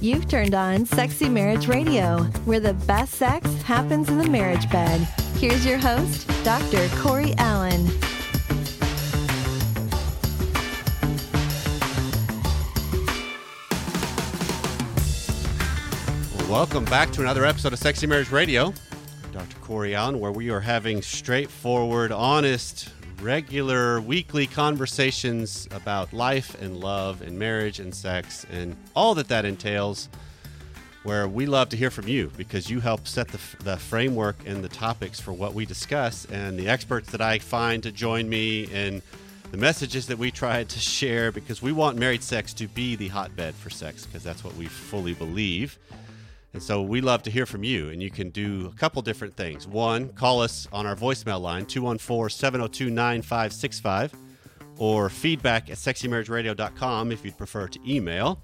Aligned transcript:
You've 0.00 0.28
turned 0.28 0.54
on 0.54 0.86
Sexy 0.86 1.28
Marriage 1.28 1.66
Radio, 1.66 2.22
where 2.44 2.60
the 2.60 2.74
best 2.74 3.14
sex 3.14 3.50
happens 3.62 4.08
in 4.08 4.18
the 4.18 4.28
marriage 4.28 4.70
bed. 4.70 5.00
Here's 5.38 5.66
your 5.66 5.76
host, 5.76 6.28
Dr. 6.44 6.88
Corey 7.00 7.34
Allen. 7.36 7.84
Welcome 16.48 16.84
back 16.84 17.10
to 17.12 17.22
another 17.22 17.44
episode 17.44 17.72
of 17.72 17.80
Sexy 17.80 18.06
Marriage 18.06 18.30
Radio. 18.30 18.72
Dr. 19.32 19.56
Corey 19.62 19.96
Allen, 19.96 20.20
where 20.20 20.30
we 20.30 20.48
are 20.50 20.60
having 20.60 21.02
straightforward, 21.02 22.12
honest, 22.12 22.90
regular 23.20 24.00
weekly 24.00 24.46
conversations 24.46 25.68
about 25.72 26.12
life 26.12 26.60
and 26.60 26.76
love 26.78 27.20
and 27.22 27.38
marriage 27.38 27.80
and 27.80 27.94
sex 27.94 28.46
and 28.50 28.76
all 28.94 29.14
that 29.14 29.28
that 29.28 29.44
entails. 29.44 30.08
Where 31.04 31.28
we 31.28 31.46
love 31.46 31.68
to 31.70 31.76
hear 31.76 31.90
from 31.90 32.08
you 32.08 32.30
because 32.36 32.68
you 32.68 32.80
help 32.80 33.06
set 33.06 33.28
the, 33.28 33.38
the 33.64 33.76
framework 33.76 34.36
and 34.44 34.62
the 34.62 34.68
topics 34.68 35.18
for 35.18 35.32
what 35.32 35.54
we 35.54 35.64
discuss, 35.64 36.26
and 36.26 36.58
the 36.58 36.68
experts 36.68 37.10
that 37.12 37.20
I 37.20 37.38
find 37.38 37.82
to 37.84 37.92
join 37.92 38.28
me, 38.28 38.68
and 38.72 39.00
the 39.50 39.56
messages 39.56 40.06
that 40.08 40.18
we 40.18 40.30
try 40.30 40.64
to 40.64 40.78
share 40.78 41.32
because 41.32 41.62
we 41.62 41.72
want 41.72 41.96
married 41.96 42.22
sex 42.22 42.52
to 42.54 42.66
be 42.68 42.96
the 42.96 43.08
hotbed 43.08 43.54
for 43.54 43.70
sex 43.70 44.04
because 44.04 44.22
that's 44.22 44.44
what 44.44 44.54
we 44.56 44.66
fully 44.66 45.14
believe. 45.14 45.78
And 46.54 46.62
so 46.62 46.82
we 46.82 47.00
love 47.00 47.22
to 47.24 47.30
hear 47.30 47.46
from 47.46 47.62
you, 47.62 47.90
and 47.90 48.02
you 48.02 48.10
can 48.10 48.30
do 48.30 48.70
a 48.72 48.76
couple 48.76 49.02
different 49.02 49.36
things. 49.36 49.66
One, 49.66 50.08
call 50.10 50.40
us 50.40 50.66
on 50.72 50.86
our 50.86 50.96
voicemail 50.96 51.40
line, 51.40 51.66
214 51.66 52.30
702 52.30 52.90
9565, 52.90 54.14
or 54.78 55.10
feedback 55.10 55.68
at 55.68 55.76
sexymarriageradio.com 55.76 57.12
if 57.12 57.24
you'd 57.24 57.36
prefer 57.36 57.68
to 57.68 57.78
email, 57.86 58.40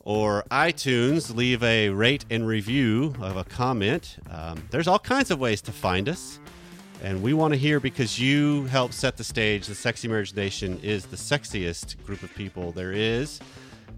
or 0.00 0.44
iTunes, 0.50 1.34
leave 1.34 1.62
a 1.62 1.90
rate 1.90 2.24
and 2.30 2.46
review 2.46 3.14
of 3.20 3.36
a 3.36 3.44
comment. 3.44 4.16
Um, 4.30 4.66
there's 4.70 4.88
all 4.88 4.98
kinds 4.98 5.30
of 5.30 5.38
ways 5.38 5.60
to 5.62 5.72
find 5.72 6.08
us, 6.08 6.38
and 7.02 7.22
we 7.22 7.34
want 7.34 7.52
to 7.52 7.58
hear 7.58 7.78
because 7.78 8.18
you 8.18 8.64
help 8.64 8.94
set 8.94 9.18
the 9.18 9.24
stage. 9.24 9.66
The 9.66 9.74
Sexy 9.74 10.08
Marriage 10.08 10.34
Nation 10.34 10.80
is 10.82 11.04
the 11.06 11.16
sexiest 11.16 12.02
group 12.04 12.22
of 12.22 12.34
people 12.34 12.72
there 12.72 12.92
is, 12.92 13.40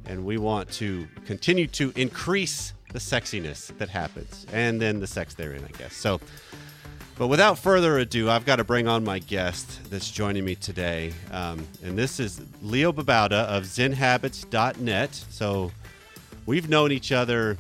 and 0.07 0.25
we 0.25 0.39
want 0.39 0.71
to 0.73 1.07
continue 1.27 1.67
to 1.69 1.93
increase 1.97 2.73
the 2.93 2.99
sexiness 2.99 3.77
that 3.79 3.89
happens 3.89 4.47
and 4.53 4.81
then 4.81 5.01
the 5.01 5.07
sex 5.07 5.35
therein, 5.35 5.65
I 5.65 5.77
guess. 5.77 5.95
So, 5.95 6.21
but 7.19 7.29
without 7.29 7.59
further 7.59 7.99
ado, 7.99 8.31
I've 8.31 8.45
got 8.45 8.57
to 8.57 8.65
bring 8.65 8.89
on 8.89 9.03
my 9.05 9.19
guest 9.19 9.91
that's 9.91 10.11
joining 10.11 10.45
me 10.45 10.55
today. 10.55 11.13
Um, 11.31 11.67
and 11.83 11.97
this 11.99 12.21
is 12.21 12.41
Leo 12.63 12.93
Babauta 12.93 13.45
of 13.47 13.65
ZenHabits.net. 13.65 15.15
So 15.31 15.73
we've 16.45 16.69
known 16.69 16.93
each 16.93 17.13
other, 17.13 17.57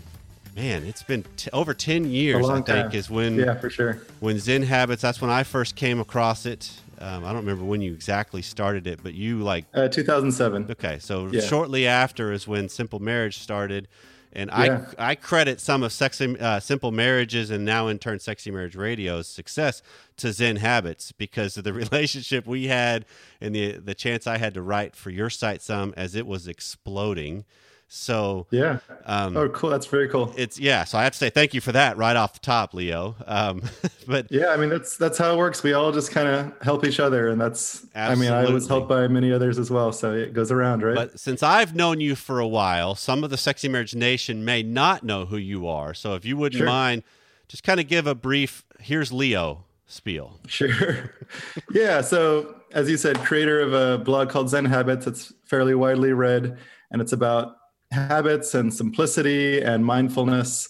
man, 0.54 0.84
it's 0.84 1.02
been 1.02 1.24
t- 1.36 1.50
over 1.52 1.74
10 1.74 2.04
years, 2.10 2.48
I 2.48 2.54
think, 2.54 2.66
time. 2.66 2.92
is 2.92 3.10
when, 3.10 3.36
yeah, 3.36 3.54
for 3.54 3.70
sure. 3.70 4.02
when 4.20 4.38
Zen 4.38 4.62
Habits, 4.62 5.02
that's 5.02 5.20
when 5.20 5.30
I 5.30 5.42
first 5.42 5.74
came 5.74 6.00
across 6.00 6.46
it. 6.46 6.70
Um, 6.98 7.24
I 7.24 7.28
don't 7.32 7.44
remember 7.44 7.64
when 7.64 7.80
you 7.80 7.92
exactly 7.92 8.42
started 8.42 8.86
it, 8.86 9.00
but 9.02 9.14
you 9.14 9.40
like, 9.42 9.66
Uh, 9.74 9.88
2007. 9.88 10.66
okay, 10.70 10.98
so 10.98 11.28
Yeah. 11.30 11.40
shortly 11.40 11.86
after 11.86 12.32
is 12.32 12.46
when 12.48 12.68
Simple 12.68 13.00
Marriage 13.00 13.38
started. 13.38 13.88
And 14.32 14.50
Yeah. 14.50 14.84
I, 14.98 15.12
I 15.12 15.14
credit 15.14 15.60
some 15.60 15.82
of 15.82 15.92
sexy, 15.92 16.38
uh, 16.38 16.60
Simple 16.60 16.90
Marriages 16.92 17.50
and 17.50 17.64
now 17.64 17.88
in 17.88 17.98
turn 17.98 18.18
Sexy 18.18 18.50
Marriage 18.50 18.76
Radio's 18.76 19.28
success 19.28 19.82
to 20.18 20.30
Zen 20.32 20.56
Habits 20.56 21.12
because 21.12 21.56
of 21.56 21.64
the 21.64 21.72
relationship 21.90 22.46
we 22.46 22.66
had 22.66 23.06
and 23.40 23.54
the, 23.54 23.72
the 23.72 23.94
chance 23.94 24.26
I 24.26 24.36
had 24.36 24.52
to 24.54 24.62
write 24.62 24.94
for 24.94 25.08
your 25.10 25.30
site 25.30 25.62
some 25.62 25.94
as 25.96 26.14
it 26.14 26.26
was 26.26 26.46
exploding. 26.48 27.44
So 27.88 28.46
Yeah. 28.50 28.78
um, 29.04 29.36
Oh, 29.36 29.48
cool. 29.48 29.70
That's 29.70 29.86
very 29.86 30.08
cool. 30.08 30.34
it's, 30.36 30.58
yeah, 30.58 30.82
so 30.84 30.98
I 30.98 31.04
have 31.04 31.12
to 31.12 31.18
say 31.18 31.30
thank 31.30 31.54
you 31.54 31.60
for 31.60 31.70
that 31.72 31.96
right 31.96 32.16
off 32.16 32.32
the 32.34 32.40
top, 32.40 32.74
Leo. 32.74 33.14
Um, 33.26 33.62
but 34.08 34.26
Yeah, 34.30 34.48
I 34.48 34.56
mean 34.56 34.70
that's 34.70 34.96
that's 34.96 35.16
how 35.18 35.32
it 35.34 35.36
works. 35.38 35.62
We 35.62 35.72
all 35.72 35.92
just 35.92 36.10
kind 36.10 36.26
of 36.28 36.52
help 36.62 36.84
each 36.84 36.98
other, 36.98 37.28
and 37.28 37.40
that's. 37.40 37.86
I 37.94 38.14
mean, 38.16 38.32
I 38.32 38.50
was 38.50 38.66
helped 38.66 38.88
by 38.88 39.06
many 39.08 39.32
others 39.32 39.58
as 39.58 39.70
well, 39.70 39.92
so 39.92 40.12
it 40.12 40.32
goes 40.32 40.50
around, 40.50 40.82
right? 40.82 40.96
But 40.96 41.20
since 41.20 41.42
I've 41.42 41.74
known 41.76 42.00
you 42.00 42.16
for 42.16 42.40
a 42.40 42.48
while, 42.48 42.94
some 42.96 43.22
of 43.22 43.30
the 43.30 43.36
Sexy 43.36 43.68
Marriage 43.68 43.94
Nation 43.94 44.44
may 44.44 44.62
not 44.62 45.04
know 45.04 45.24
who 45.26 45.36
you 45.36 45.66
are. 45.68 45.94
So 45.94 46.14
if 46.14 46.24
you 46.24 46.36
wouldn't 46.36 46.58
Sure. 46.58 46.66
mind, 46.66 47.04
just 47.48 47.62
kind 47.62 47.78
of 47.78 47.86
give 47.86 48.06
a 48.08 48.14
brief, 48.16 48.64
here's 48.80 49.12
Leo 49.12 49.64
spiel. 49.86 50.40
Sure. 50.48 51.12
yeah. 51.70 52.00
So, 52.00 52.56
as 52.72 52.90
you 52.90 52.96
said, 52.96 53.18
creator 53.20 53.60
of 53.60 53.72
a 53.72 53.98
blog 54.02 54.28
called 54.30 54.48
Zen 54.50 54.64
Habits. 54.64 55.06
It's 55.06 55.32
fairly 55.44 55.74
widely 55.76 56.12
read, 56.12 56.58
and 56.90 57.00
it's 57.00 57.12
about 57.12 57.56
habits 57.96 58.54
and 58.54 58.72
simplicity 58.72 59.60
and 59.60 59.84
mindfulness 59.84 60.68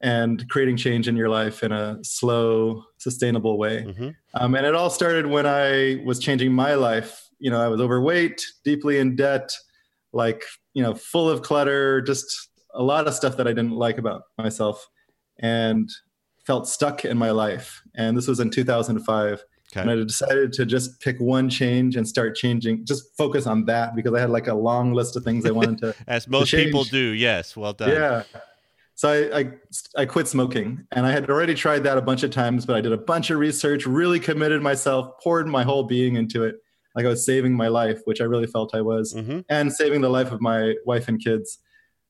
and 0.00 0.48
creating 0.48 0.76
change 0.76 1.08
in 1.08 1.16
your 1.16 1.28
life 1.28 1.62
in 1.62 1.72
a 1.72 1.98
slow, 2.02 2.84
sustainable 2.98 3.56
way. 3.56 3.84
Mhm. 3.84 4.14
Um, 4.34 4.54
and 4.54 4.66
it 4.66 4.74
all 4.74 4.90
started 4.90 5.26
when 5.26 5.46
I 5.46 6.02
was 6.04 6.18
changing 6.18 6.52
my 6.52 6.74
life. 6.74 7.28
You 7.38 7.50
know, 7.50 7.60
I 7.60 7.68
was 7.68 7.80
overweight, 7.80 8.44
deeply 8.64 8.98
in 8.98 9.16
debt, 9.16 9.56
like, 10.12 10.42
you 10.74 10.82
know, 10.82 10.94
full 10.94 11.30
of 11.30 11.42
clutter, 11.42 12.02
just 12.02 12.26
a 12.74 12.82
lot 12.82 13.06
of 13.06 13.14
stuff 13.14 13.36
that 13.38 13.46
I 13.46 13.52
didn't 13.52 13.72
like 13.72 13.98
about 13.98 14.22
myself. 14.36 14.86
And 15.38 15.88
felt 16.46 16.68
stuck 16.68 17.04
in 17.04 17.18
my 17.18 17.30
life. 17.32 17.82
And 17.94 18.16
this 18.16 18.28
was 18.28 18.38
in 18.38 18.50
2005. 18.50 19.44
And 19.82 19.90
I 19.90 19.96
decided 19.96 20.52
to 20.54 20.66
just 20.66 21.00
pick 21.00 21.18
one 21.20 21.48
change 21.48 21.96
and 21.96 22.06
start 22.06 22.36
changing, 22.36 22.84
just 22.84 23.16
focus 23.16 23.46
on 23.46 23.64
that 23.66 23.94
because 23.94 24.14
I 24.14 24.20
had 24.20 24.30
like 24.30 24.46
a 24.46 24.54
long 24.54 24.92
list 24.92 25.16
of 25.16 25.24
things 25.24 25.46
I 25.46 25.50
wanted 25.50 25.78
to. 25.78 25.94
As 26.06 26.28
most 26.28 26.50
change. 26.50 26.66
people 26.66 26.84
do. 26.84 26.98
Yes. 26.98 27.56
Well 27.56 27.72
done. 27.72 27.90
yeah. 27.90 28.22
So 28.94 29.10
I, 29.10 29.38
I, 29.40 29.52
I 30.02 30.06
quit 30.06 30.26
smoking 30.26 30.86
and 30.92 31.04
I 31.04 31.12
had 31.12 31.28
already 31.28 31.54
tried 31.54 31.84
that 31.84 31.98
a 31.98 32.02
bunch 32.02 32.22
of 32.22 32.30
times, 32.30 32.64
but 32.64 32.76
I 32.76 32.80
did 32.80 32.92
a 32.92 32.98
bunch 32.98 33.28
of 33.30 33.38
research, 33.38 33.84
really 33.84 34.18
committed 34.18 34.62
myself, 34.62 35.20
poured 35.22 35.46
my 35.46 35.64
whole 35.64 35.82
being 35.82 36.16
into 36.16 36.44
it. 36.44 36.56
Like 36.94 37.04
I 37.04 37.08
was 37.08 37.26
saving 37.26 37.52
my 37.52 37.68
life, 37.68 38.00
which 38.06 38.22
I 38.22 38.24
really 38.24 38.46
felt 38.46 38.74
I 38.74 38.80
was, 38.80 39.12
hmm 39.12 39.40
and 39.50 39.70
saving 39.70 40.00
the 40.00 40.08
life 40.08 40.32
of 40.32 40.40
my 40.40 40.74
wife 40.86 41.08
and 41.08 41.22
kids. 41.22 41.58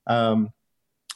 Um, 0.07 0.51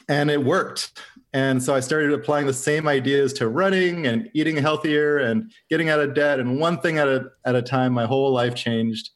and 0.09 0.29
it 0.29 0.43
worked. 0.43 0.99
And 1.33 1.63
so 1.63 1.73
I 1.73 1.79
started 1.79 2.11
applying 2.11 2.45
the 2.45 2.53
same 2.53 2.87
ideas 2.87 3.31
to 3.33 3.47
running 3.47 4.05
and 4.05 4.29
eating 4.33 4.57
healthier 4.57 5.17
and 5.17 5.51
getting 5.69 5.89
out 5.89 6.01
of 6.01 6.13
debt. 6.13 6.39
And 6.39 6.59
one 6.59 6.79
thing 6.79 6.97
at 6.97 7.07
a, 7.07 7.25
at 7.45 7.55
a 7.55 7.61
time, 7.61 7.93
my 7.93 8.05
whole 8.05 8.33
life 8.33 8.55
changed. 8.55 9.11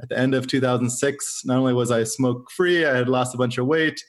At 0.00 0.08
the 0.08 0.18
end 0.18 0.34
of 0.34 0.48
2006, 0.48 1.42
not 1.44 1.58
only 1.58 1.72
was 1.72 1.92
I 1.92 2.02
smoke 2.02 2.50
free, 2.50 2.84
I 2.84 2.96
had 2.96 3.08
lost 3.08 3.36
a 3.36 3.38
bunch 3.38 3.58
of 3.58 3.66
weight. 3.66 4.02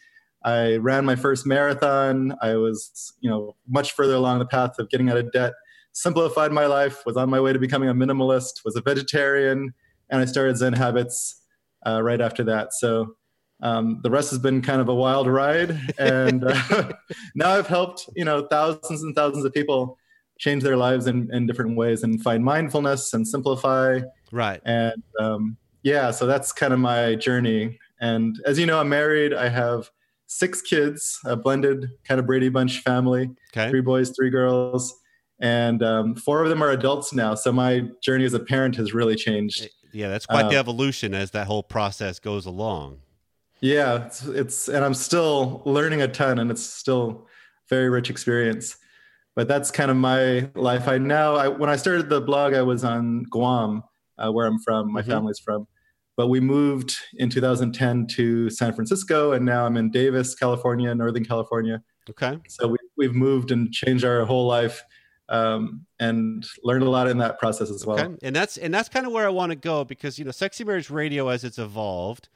I 0.43 0.77
ran 0.77 1.05
my 1.05 1.15
first 1.15 1.45
marathon. 1.45 2.35
I 2.41 2.55
was, 2.55 3.13
you 3.19 3.29
know, 3.29 3.55
much 3.67 3.91
further 3.91 4.15
along 4.15 4.39
the 4.39 4.45
path 4.45 4.79
of 4.79 4.89
getting 4.89 5.11
out 5.11 5.17
of 5.17 5.31
debt. 5.31 5.53
Simplified 5.91 6.51
my 6.51 6.65
life. 6.65 7.03
Was 7.05 7.15
on 7.15 7.29
my 7.29 7.39
way 7.39 7.53
to 7.53 7.59
becoming 7.59 7.89
a 7.89 7.93
minimalist. 7.93 8.65
Was 8.65 8.75
a 8.75 8.81
vegetarian, 8.81 9.73
and 10.09 10.21
I 10.21 10.25
started 10.25 10.57
Zen 10.57 10.73
Habits 10.73 11.41
uh, 11.85 12.01
right 12.01 12.19
after 12.19 12.43
that. 12.45 12.73
So 12.73 13.15
um, 13.63 13.99
the 14.03 14.11
rest 14.11 14.29
has 14.29 14.39
been 14.39 14.61
kind 14.61 14.79
of 14.81 14.89
a 14.89 14.93
wild 14.93 15.27
ride, 15.27 15.79
and 15.97 16.43
uh, 16.45 16.91
now 17.35 17.49
I've 17.49 17.67
helped 17.67 18.07
you 18.15 18.25
know 18.25 18.45
thousands 18.47 19.01
and 19.03 19.15
thousands 19.15 19.45
of 19.45 19.53
people 19.53 19.97
change 20.37 20.63
their 20.63 20.77
lives 20.77 21.07
in, 21.07 21.33
in 21.33 21.47
different 21.47 21.75
ways 21.77 22.03
and 22.03 22.21
find 22.21 22.43
mindfulness 22.43 23.13
and 23.13 23.25
simplify. 23.27 23.99
Right. 24.31 24.59
And 24.65 25.01
um, 25.19 25.57
yeah, 25.83 26.11
so 26.11 26.25
that's 26.25 26.51
kind 26.51 26.73
of 26.73 26.79
my 26.79 27.15
journey. 27.15 27.79
And 28.01 28.35
as 28.45 28.59
you 28.59 28.65
know, 28.65 28.79
I'm 28.79 28.89
married. 28.89 29.33
I 29.33 29.47
have 29.47 29.89
six 30.27 30.61
kids, 30.61 31.17
a 31.25 31.35
blended 31.35 31.87
kind 32.03 32.19
of 32.19 32.25
Brady 32.25 32.49
Bunch 32.49 32.79
family 32.81 33.29
Okay. 33.55 33.69
three 33.69 33.81
boys, 33.81 34.09
three 34.09 34.31
girls. 34.31 34.93
And 35.39 35.83
um, 35.83 36.15
four 36.15 36.41
of 36.43 36.49
them 36.49 36.63
are 36.63 36.71
adults 36.71 37.13
now. 37.13 37.35
So 37.35 37.51
my 37.51 37.83
journey 38.01 38.25
as 38.25 38.33
a 38.33 38.39
parent 38.39 38.75
has 38.77 38.93
really 38.93 39.15
changed. 39.15 39.69
Yeah, 39.91 40.09
that's 40.09 40.25
quite 40.25 40.49
the 40.49 40.57
Uh, 40.57 40.59
evolution 40.59 41.13
as 41.13 41.31
that 41.31 41.45
whole 41.47 41.63
process 41.63 42.19
goes 42.19 42.45
along. 42.47 42.99
Yeah, 43.63 44.05
it's, 44.07 44.25
it's 44.25 44.67
and 44.67 44.83
I'm 44.83 44.93
still 44.93 45.61
learning 45.65 46.01
a 46.01 46.07
ton, 46.09 46.37
and 46.37 46.51
it's 46.51 46.61
still 46.63 47.27
very 47.69 47.89
rich 47.89 48.09
experience. 48.09 48.75
But 49.37 49.47
that's 49.47 49.71
kind 49.71 49.89
of 49.89 49.95
my 49.95 50.49
life. 50.53 50.89
I 50.89 50.97
now, 50.97 51.35
I, 51.35 51.47
when 51.47 51.69
I 51.69 51.77
started 51.77 52.09
the 52.09 52.19
blog, 52.19 52.53
I 52.53 52.61
was 52.61 52.83
on 52.83 53.23
Guam, 53.31 53.81
uh, 54.17 54.29
where 54.31 54.45
I'm 54.47 54.59
from. 54.59 54.91
My 54.91 55.01
Mhm. 55.01 55.05
family's 55.07 55.39
from. 55.39 55.65
But 56.17 56.27
we 56.27 56.41
moved 56.41 56.95
in 57.15 57.29
2010 57.29 58.05
to 58.07 58.49
San 58.49 58.73
Francisco, 58.73 59.31
and 59.31 59.45
now 59.45 59.65
I'm 59.65 59.77
in 59.77 59.89
Davis, 59.91 60.35
California, 60.35 60.93
Northern 60.93 61.23
California. 61.23 61.81
Okay. 62.09 62.37
So 62.49 62.67
we, 62.67 62.77
we've 62.97 63.15
moved 63.15 63.49
and 63.51 63.71
changed 63.71 64.03
our 64.03 64.25
whole 64.25 64.45
life, 64.45 64.83
um, 65.29 65.85
and 66.01 66.45
learned 66.65 66.83
a 66.83 66.89
lot 66.89 67.07
in 67.07 67.17
that 67.19 67.39
process 67.39 67.71
as 67.71 67.85
well. 67.85 67.97
Okay. 67.97 68.13
And 68.23 68.35
that's 68.35 68.57
and 68.57 68.73
that's 68.73 68.89
kind 68.89 69.05
of 69.07 69.13
where 69.13 69.25
I 69.25 69.29
want 69.29 69.51
to 69.51 69.55
go 69.55 69.85
because 69.85 70.19
you 70.19 70.25
know, 70.25 70.31
Sexy 70.31 70.65
Marriage 70.65 70.89
Radio 70.89 71.29
as 71.29 71.45
it's 71.45 71.57
evolved, 71.57 72.27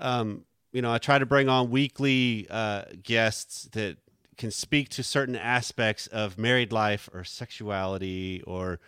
um, 0.00 0.44
you 0.72 0.82
know, 0.82 0.92
I 0.92 0.98
try 0.98 1.18
to 1.18 1.26
bring 1.26 1.48
on 1.48 1.70
weekly 1.70 2.46
uh, 2.50 2.84
guests 3.02 3.68
that 3.72 3.98
can 4.36 4.50
speak 4.50 4.88
to 4.88 5.02
certain 5.02 5.36
aspects 5.36 6.06
of 6.08 6.38
married 6.38 6.72
life 6.72 7.08
or 7.12 7.24
sexuality 7.24 8.42
or 8.46 8.80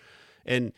and 0.46 0.72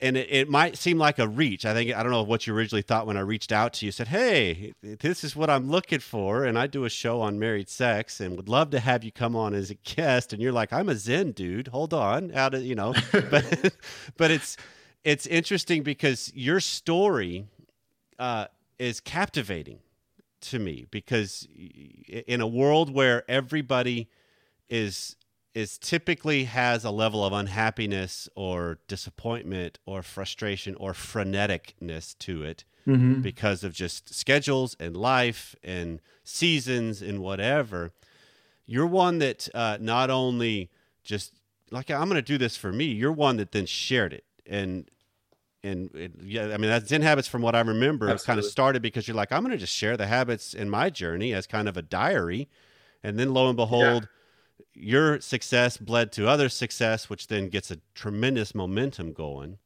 and 0.00 0.16
it, 0.16 0.28
it, 0.30 0.48
might 0.48 0.78
seem 0.78 0.96
like 0.96 1.18
a 1.18 1.26
reach. 1.26 1.66
I 1.66 1.74
think 1.74 1.92
I 1.92 2.04
don't 2.04 2.12
know 2.12 2.22
what 2.22 2.46
you 2.46 2.54
originally 2.54 2.82
thought 2.82 3.06
when 3.06 3.16
I 3.16 3.20
reached 3.20 3.50
out 3.50 3.72
to 3.74 3.86
you. 3.86 3.90
Said, 3.90 4.08
"Hey, 4.08 4.72
this 4.80 5.24
is 5.24 5.34
what 5.34 5.50
I'm 5.50 5.68
looking 5.68 5.98
for," 5.98 6.44
and 6.44 6.56
I 6.56 6.68
do 6.68 6.84
a 6.84 6.90
show 6.90 7.20
on 7.20 7.38
married 7.38 7.68
sex, 7.68 8.20
and 8.20 8.36
would 8.36 8.48
love 8.48 8.70
to 8.70 8.80
have 8.80 9.02
you 9.02 9.10
come 9.10 9.34
on 9.34 9.54
as 9.54 9.70
a 9.70 9.74
guest. 9.74 10.32
And 10.32 10.40
you're 10.40 10.52
like, 10.52 10.72
"I'm 10.72 10.88
a 10.88 10.94
Zen 10.94 11.32
dude. 11.32 11.68
Hold 11.68 11.92
on, 11.92 12.30
how 12.30 12.48
to 12.48 12.60
you 12.60 12.76
know?" 12.76 12.94
but 13.12 13.74
but 14.16 14.30
it's 14.30 14.56
it's 15.02 15.26
interesting 15.26 15.82
because 15.82 16.32
your 16.32 16.60
story 16.60 17.46
uh, 18.18 18.46
is 18.78 19.00
captivating 19.00 19.80
to 20.40 20.58
me 20.58 20.86
because 20.90 21.48
in 22.26 22.40
a 22.40 22.46
world 22.46 22.92
where 22.94 23.28
everybody 23.28 24.08
is 24.68 25.16
is 25.54 25.78
typically 25.78 26.44
has 26.44 26.84
a 26.84 26.90
level 26.90 27.24
of 27.24 27.32
unhappiness 27.32 28.28
or 28.36 28.78
disappointment 28.86 29.78
or 29.86 30.02
frustration 30.02 30.76
or 30.76 30.92
freneticness 30.92 32.16
to 32.18 32.44
it 32.44 32.64
mm-hmm. 32.86 33.20
because 33.20 33.64
of 33.64 33.72
just 33.72 34.14
schedules 34.14 34.76
and 34.78 34.96
life 34.96 35.56
and 35.64 36.00
seasons 36.22 37.02
and 37.02 37.18
whatever. 37.20 37.90
You're 38.66 38.86
one 38.86 39.18
that 39.18 39.48
uh, 39.52 39.78
not 39.80 40.10
only 40.10 40.70
just 41.02 41.32
like 41.70 41.90
I'm 41.90 42.08
going 42.08 42.14
to 42.16 42.22
do 42.22 42.38
this 42.38 42.56
for 42.56 42.72
me. 42.72 42.84
You're 42.84 43.10
one 43.10 43.38
that 43.38 43.50
then 43.50 43.66
shared 43.66 44.12
it 44.12 44.24
and 44.46 44.88
and 45.68 45.94
it, 45.94 46.12
yeah, 46.22 46.46
I 46.46 46.56
mean 46.56 46.70
that 46.70 46.88
Zen 46.88 47.02
habits 47.02 47.28
from 47.28 47.42
what 47.42 47.54
I 47.54 47.60
remember 47.60 48.08
It 48.08 48.24
kind 48.24 48.38
of 48.38 48.44
started 48.44 48.82
because 48.82 49.06
you're 49.06 49.16
like 49.16 49.32
I'm 49.32 49.42
going 49.42 49.52
to 49.52 49.58
just 49.58 49.74
share 49.74 49.96
the 49.96 50.06
habits 50.06 50.54
in 50.54 50.68
my 50.70 50.90
journey 50.90 51.34
as 51.34 51.46
kind 51.46 51.68
of 51.68 51.76
a 51.76 51.82
diary, 51.82 52.48
and 53.02 53.18
then 53.18 53.32
lo 53.32 53.48
and 53.48 53.56
behold. 53.56 54.02
Yeah 54.04 54.08
your 54.74 55.20
success 55.20 55.76
bled 55.76 56.12
to 56.12 56.28
other 56.28 56.48
success, 56.48 57.10
which 57.10 57.26
then 57.26 57.48
gets 57.48 57.70
a 57.70 57.78
tremendous 57.94 58.54
momentum 58.54 59.12
going. 59.12 59.58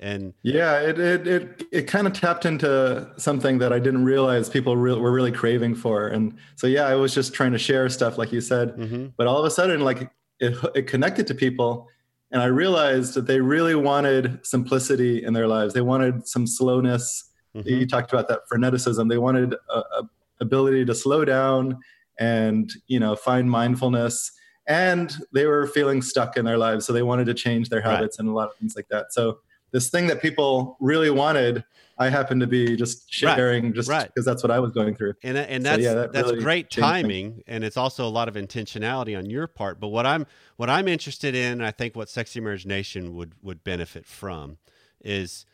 And 0.00 0.34
yeah, 0.42 0.80
it 0.80 0.98
it 0.98 1.26
it, 1.26 1.62
it 1.70 1.82
kind 1.82 2.06
of 2.06 2.12
tapped 2.12 2.44
into 2.44 3.10
something 3.16 3.58
that 3.58 3.72
I 3.72 3.78
didn't 3.78 4.04
realize 4.04 4.48
people 4.48 4.76
re- 4.76 4.98
were 4.98 5.12
really 5.12 5.32
craving 5.32 5.76
for. 5.76 6.08
And 6.08 6.36
so 6.56 6.66
yeah, 6.66 6.86
I 6.86 6.94
was 6.94 7.14
just 7.14 7.32
trying 7.32 7.52
to 7.52 7.58
share 7.58 7.88
stuff 7.88 8.18
like 8.18 8.32
you 8.32 8.40
said, 8.40 8.76
mm-hmm. 8.76 9.06
but 9.16 9.26
all 9.26 9.38
of 9.38 9.44
a 9.44 9.50
sudden, 9.50 9.80
like 9.80 10.10
it 10.40 10.56
it 10.74 10.86
connected 10.88 11.26
to 11.28 11.34
people, 11.34 11.88
and 12.34 12.42
I 12.42 12.46
realized 12.46 13.14
that 13.14 13.26
they 13.26 13.40
really 13.40 13.76
wanted 13.76 14.44
simplicity 14.44 15.24
in 15.24 15.32
their 15.32 15.46
lives. 15.46 15.72
They 15.72 15.80
wanted 15.80 16.26
some 16.26 16.46
slowness. 16.46 17.30
Mm-hmm. 17.54 17.68
You 17.68 17.86
talked 17.86 18.12
about 18.12 18.28
that 18.28 18.40
freneticism. 18.52 19.08
They 19.08 19.18
wanted 19.18 19.54
a, 19.70 19.78
a 19.78 20.10
ability 20.40 20.84
to 20.84 20.94
slow 20.94 21.24
down 21.24 21.78
and 22.18 22.72
you 22.86 22.98
know 23.00 23.16
find 23.16 23.50
mindfulness 23.50 24.32
and 24.66 25.16
they 25.32 25.46
were 25.46 25.66
feeling 25.66 26.02
stuck 26.02 26.36
in 26.36 26.44
their 26.44 26.58
lives 26.58 26.86
so 26.86 26.92
they 26.92 27.02
wanted 27.02 27.24
to 27.26 27.34
change 27.34 27.68
their 27.68 27.80
habits 27.80 28.18
right. 28.18 28.24
and 28.24 28.28
a 28.28 28.32
lot 28.32 28.48
of 28.48 28.56
things 28.56 28.74
like 28.76 28.88
that 28.88 29.12
so 29.12 29.38
this 29.74 29.90
thing 29.90 30.06
that 30.06 30.22
people 30.22 30.76
really 30.80 31.10
wanted 31.10 31.64
i 31.98 32.08
happened 32.08 32.40
to 32.40 32.46
be 32.46 32.76
just 32.76 33.12
sharing 33.12 33.64
right. 33.64 33.74
just 33.74 33.88
right. 33.90 34.06
because 34.06 34.24
that's 34.24 34.42
what 34.42 34.50
i 34.50 34.58
was 34.58 34.70
going 34.70 34.94
through 34.94 35.12
and, 35.22 35.36
and 35.36 35.66
that's 35.66 35.82
so, 35.82 35.88
yeah, 35.88 35.94
that 35.94 36.12
that's 36.12 36.30
really 36.30 36.42
great 36.42 36.70
timing 36.70 37.42
and 37.46 37.64
it's 37.64 37.76
also 37.76 38.06
a 38.06 38.08
lot 38.08 38.28
of 38.28 38.36
intentionality 38.36 39.18
on 39.18 39.28
your 39.28 39.46
part 39.46 39.80
but 39.80 39.88
what 39.88 40.06
i'm 40.06 40.24
what 40.56 40.70
i'm 40.70 40.88
interested 40.88 41.34
in 41.34 41.60
i 41.60 41.70
think 41.70 41.94
what 41.94 42.08
sexy 42.08 42.40
marriage 42.40 42.64
nation 42.64 43.14
would 43.14 43.32
would 43.42 43.62
benefit 43.64 44.06
from 44.06 44.56
is 45.00 45.44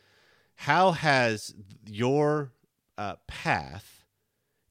how 0.55 0.91
has 0.91 1.55
your 1.87 2.51
uh, 2.97 3.15
path 3.27 4.05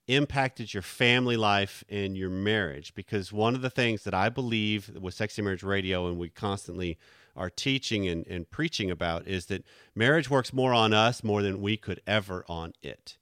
impacted 0.06 0.72
your 0.72 0.82
family 0.82 1.36
life 1.36 1.82
and 1.88 2.16
your 2.16 2.30
marriage 2.30 2.94
because 2.94 3.32
one 3.32 3.56
of 3.56 3.62
the 3.62 3.70
things 3.70 4.04
that 4.04 4.14
i 4.14 4.28
believe 4.28 4.90
with 5.00 5.12
sexy 5.14 5.42
marriage 5.42 5.64
radio 5.64 6.06
and 6.06 6.18
we 6.18 6.28
constantly 6.28 6.96
are 7.36 7.50
teaching 7.50 8.08
and, 8.08 8.26
and 8.26 8.50
preaching 8.50 8.90
about 8.90 9.26
is 9.26 9.46
that 9.46 9.64
marriage 9.94 10.28
works 10.28 10.52
more 10.52 10.72
on 10.72 10.92
us 10.92 11.24
more 11.24 11.42
than 11.42 11.60
we 11.60 11.76
could 11.76 12.00
ever 12.06 12.44
on 12.48 12.72
it 12.82 13.16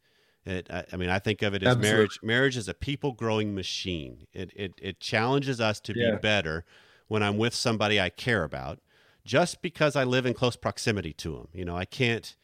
it, 0.49 0.67
I, 0.71 0.85
I 0.93 0.97
mean, 0.97 1.11
I 1.11 1.19
think 1.19 1.43
of 1.43 1.55
it 1.55 1.63
as 1.63 1.69
Absolutely. 1.69 1.91
marriage. 1.91 2.21
Marriage 2.23 2.57
is 2.57 2.69
a 2.69 2.75
people 2.75 3.13
growing 3.13 3.55
machine. 3.55 4.27
It, 4.33 4.51
it, 4.57 4.73
it 4.81 4.99
challenges 4.99 5.61
us 5.61 5.79
to 5.81 5.93
yeah. 5.95 6.13
be 6.13 6.17
better 6.17 6.65
when 7.07 7.23
I'm 7.23 7.37
with 7.37 7.55
somebody 7.55 8.01
I 8.01 8.09
care 8.09 8.45
about, 8.45 8.81
just 9.25 9.61
because 9.61 9.95
I 9.95 10.05
live 10.05 10.25
in 10.25 10.35
close 10.35 10.57
proximity 10.57 11.13
to 11.15 11.35
them. 11.35 11.49
You 11.53 11.67
know, 11.67 11.77
I 11.77 11.85
can't, 11.85 12.35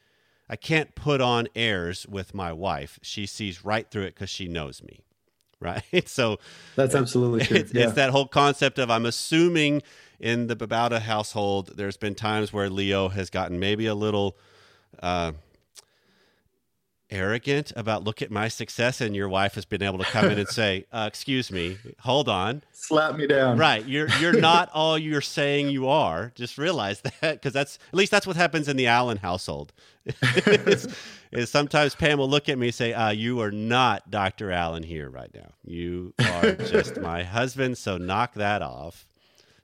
I 0.50 0.56
can't 0.56 0.94
put 0.94 1.22
on 1.22 1.48
airs 1.56 2.06
with 2.06 2.34
my 2.34 2.52
wife. 2.52 2.98
She 3.02 3.24
sees 3.24 3.64
right 3.64 3.90
through 3.90 4.04
it 4.04 4.14
because 4.14 4.30
she 4.30 4.48
knows 4.48 4.82
me. 4.82 5.04
Right. 5.60 6.08
So 6.08 6.38
that's 6.76 6.94
absolutely 6.94 7.46
true. 7.46 7.56
It's, 7.56 7.72
yeah. 7.72 7.84
it's, 7.84 7.94
that 7.94 8.10
whole 8.10 8.26
concept 8.26 8.78
of 8.78 8.90
I'm 8.90 9.06
assuming 9.06 9.82
in 10.20 10.46
the 10.46 10.56
Babauta 10.56 11.00
household, 11.00 11.72
there's 11.76 11.96
been 11.96 12.14
times 12.14 12.52
where 12.52 12.68
Leo 12.68 13.08
has 13.08 13.30
gotten 13.30 13.58
maybe 13.58 13.86
a 13.86 13.94
little 13.94 14.36
uh, 15.02 15.32
arrogant 17.14 17.72
about 17.76 18.02
look 18.04 18.20
at 18.20 18.30
my 18.30 18.48
success 18.48 19.00
and 19.00 19.14
your 19.14 19.28
wife 19.28 19.54
has 19.54 19.64
been 19.64 19.82
able 19.82 19.98
to 19.98 20.04
come 20.04 20.26
in 20.26 20.38
and 20.38 20.48
say 20.60 20.84
uh, 20.92 21.04
excuse 21.06 21.50
me 21.50 21.78
hold 22.00 22.28
on. 22.28 22.62
Slap 22.72 23.16
me 23.16 23.26
down. 23.26 23.56
Right 23.56 23.86
you're 23.86 24.08
you're 24.20 24.32
not 24.40 24.68
all 24.74 24.98
you're 24.98 25.20
saying 25.20 25.70
you 25.70 25.88
are. 25.88 26.32
Just 26.34 26.58
realize 26.58 27.00
that 27.20 27.20
because 27.20 27.52
that's 27.52 27.78
at 27.88 27.94
least 27.94 28.10
that's 28.10 28.26
what 28.26 28.36
happens 28.36 28.68
in 28.68 28.76
the 28.76 28.86
allen 28.86 29.18
household. 29.18 29.72
Is, 30.04 30.88
sometimes 31.46 31.94
pam 31.94 32.18
will 32.18 32.28
look 32.28 32.48
at 32.48 32.58
me 32.58 32.66
and 32.66 32.74
say 32.74 32.92
uh, 32.92 33.10
you 33.10 33.40
are 33.40 33.50
not 33.50 34.10
dr 34.10 34.50
allen 34.50 34.82
here 34.82 35.08
right 35.08 35.30
now. 35.34 35.52
You 35.64 36.12
are 36.18 36.52
just 36.52 37.00
my 37.00 37.22
husband 37.22 37.78
so 37.78 37.96
knock 37.96 38.34
that 38.34 38.60
off. 38.60 39.06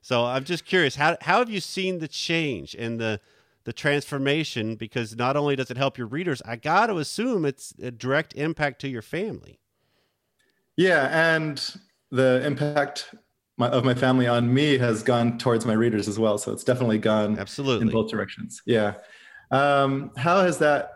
So 0.01 0.25
i'm 0.25 0.45
just 0.45 0.65
curious 0.65 0.95
how, 0.95 1.17
how 1.21 1.39
have 1.39 1.49
you 1.49 1.59
seen 1.59 1.99
the 1.99 2.07
change 2.07 2.73
in 2.73 2.97
the 2.97 3.19
the 3.63 3.73
transformation 3.73 4.75
because 4.75 5.15
not 5.15 5.37
only 5.37 5.55
does 5.55 5.69
it 5.69 5.77
help 5.77 5.97
your 5.97 6.07
readers, 6.07 6.41
I 6.45 6.55
got 6.55 6.87
to 6.87 6.97
assume 6.97 7.45
it's 7.45 7.73
a 7.81 7.91
direct 7.91 8.33
impact 8.35 8.81
to 8.81 8.87
your 8.87 9.01
family. 9.01 9.59
Yeah, 10.77 11.35
and 11.35 11.63
the 12.11 12.45
impact 12.45 13.13
my, 13.57 13.69
of 13.69 13.85
my 13.85 13.93
family 13.93 14.27
on 14.27 14.53
me 14.53 14.77
has 14.77 15.03
gone 15.03 15.37
towards 15.37 15.65
my 15.65 15.73
readers 15.73 16.07
as 16.07 16.17
well. 16.17 16.37
So 16.37 16.51
it's 16.51 16.63
definitely 16.63 16.97
gone 16.97 17.37
absolutely 17.37 17.87
in 17.87 17.93
both 17.93 18.09
directions. 18.09 18.61
Yeah. 18.65 18.95
Um, 19.51 20.11
how 20.17 20.41
has 20.41 20.57
that? 20.59 20.93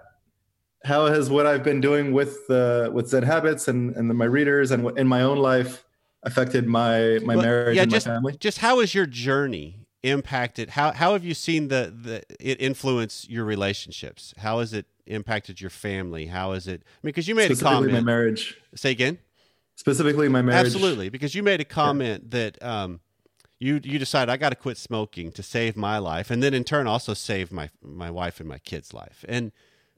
How 0.83 1.07
has 1.07 1.29
what 1.29 1.45
I've 1.45 1.63
been 1.63 1.81
doing 1.81 2.13
with 2.13 2.47
the 2.47 2.89
with 2.93 3.09
Zen 3.09 3.23
habits 3.23 3.67
and 3.67 3.95
and 3.95 4.07
my 4.09 4.25
readers 4.25 4.71
and 4.71 4.97
in 4.97 5.07
my 5.07 5.21
own 5.21 5.37
life 5.37 5.83
affected 6.23 6.67
my 6.67 7.19
my 7.23 7.35
well, 7.35 7.45
marriage 7.45 7.75
yeah, 7.75 7.83
and 7.83 7.91
just, 7.91 8.07
my 8.07 8.13
family? 8.13 8.37
Just 8.39 8.59
how 8.59 8.79
is 8.79 8.95
your 8.95 9.05
journey 9.05 9.84
impacted 10.05 10.71
how 10.71 10.91
how 10.91 11.13
have 11.13 11.25
you 11.25 11.33
seen 11.33 11.67
the 11.67 11.93
the 11.95 12.23
it 12.39 12.61
influence 12.61 13.27
your 13.29 13.43
relationships? 13.43 14.33
How 14.37 14.59
has 14.59 14.73
it 14.73 14.85
impacted 15.05 15.59
your 15.59 15.69
family? 15.69 16.27
How 16.27 16.51
is 16.51 16.67
it 16.67 16.83
i 16.85 16.99
mean 17.03 17.09
because 17.09 17.27
you 17.27 17.35
made 17.35 17.51
a 17.51 17.55
comment 17.55 17.91
my 17.91 18.01
marriage. 18.01 18.55
Say 18.75 18.91
again? 18.91 19.17
Specifically 19.75 20.29
my 20.29 20.41
marriage. 20.41 20.67
Absolutely 20.67 21.09
because 21.09 21.33
you 21.35 21.43
made 21.43 21.59
a 21.59 21.65
comment 21.65 22.25
yeah. 22.25 22.39
that 22.39 22.63
um 22.63 22.99
you 23.59 23.79
you 23.83 23.97
decided 23.97 24.31
i 24.31 24.37
got 24.37 24.49
to 24.49 24.55
quit 24.55 24.77
smoking 24.77 25.31
to 25.31 25.41
save 25.41 25.75
my 25.75 25.97
life 25.97 26.29
and 26.29 26.43
then 26.43 26.53
in 26.53 26.63
turn 26.63 26.87
also 26.87 27.13
save 27.13 27.51
my 27.51 27.69
my 27.81 28.11
wife 28.11 28.39
and 28.39 28.47
my 28.47 28.59
kids 28.59 28.93
life. 28.93 29.25
And 29.27 29.51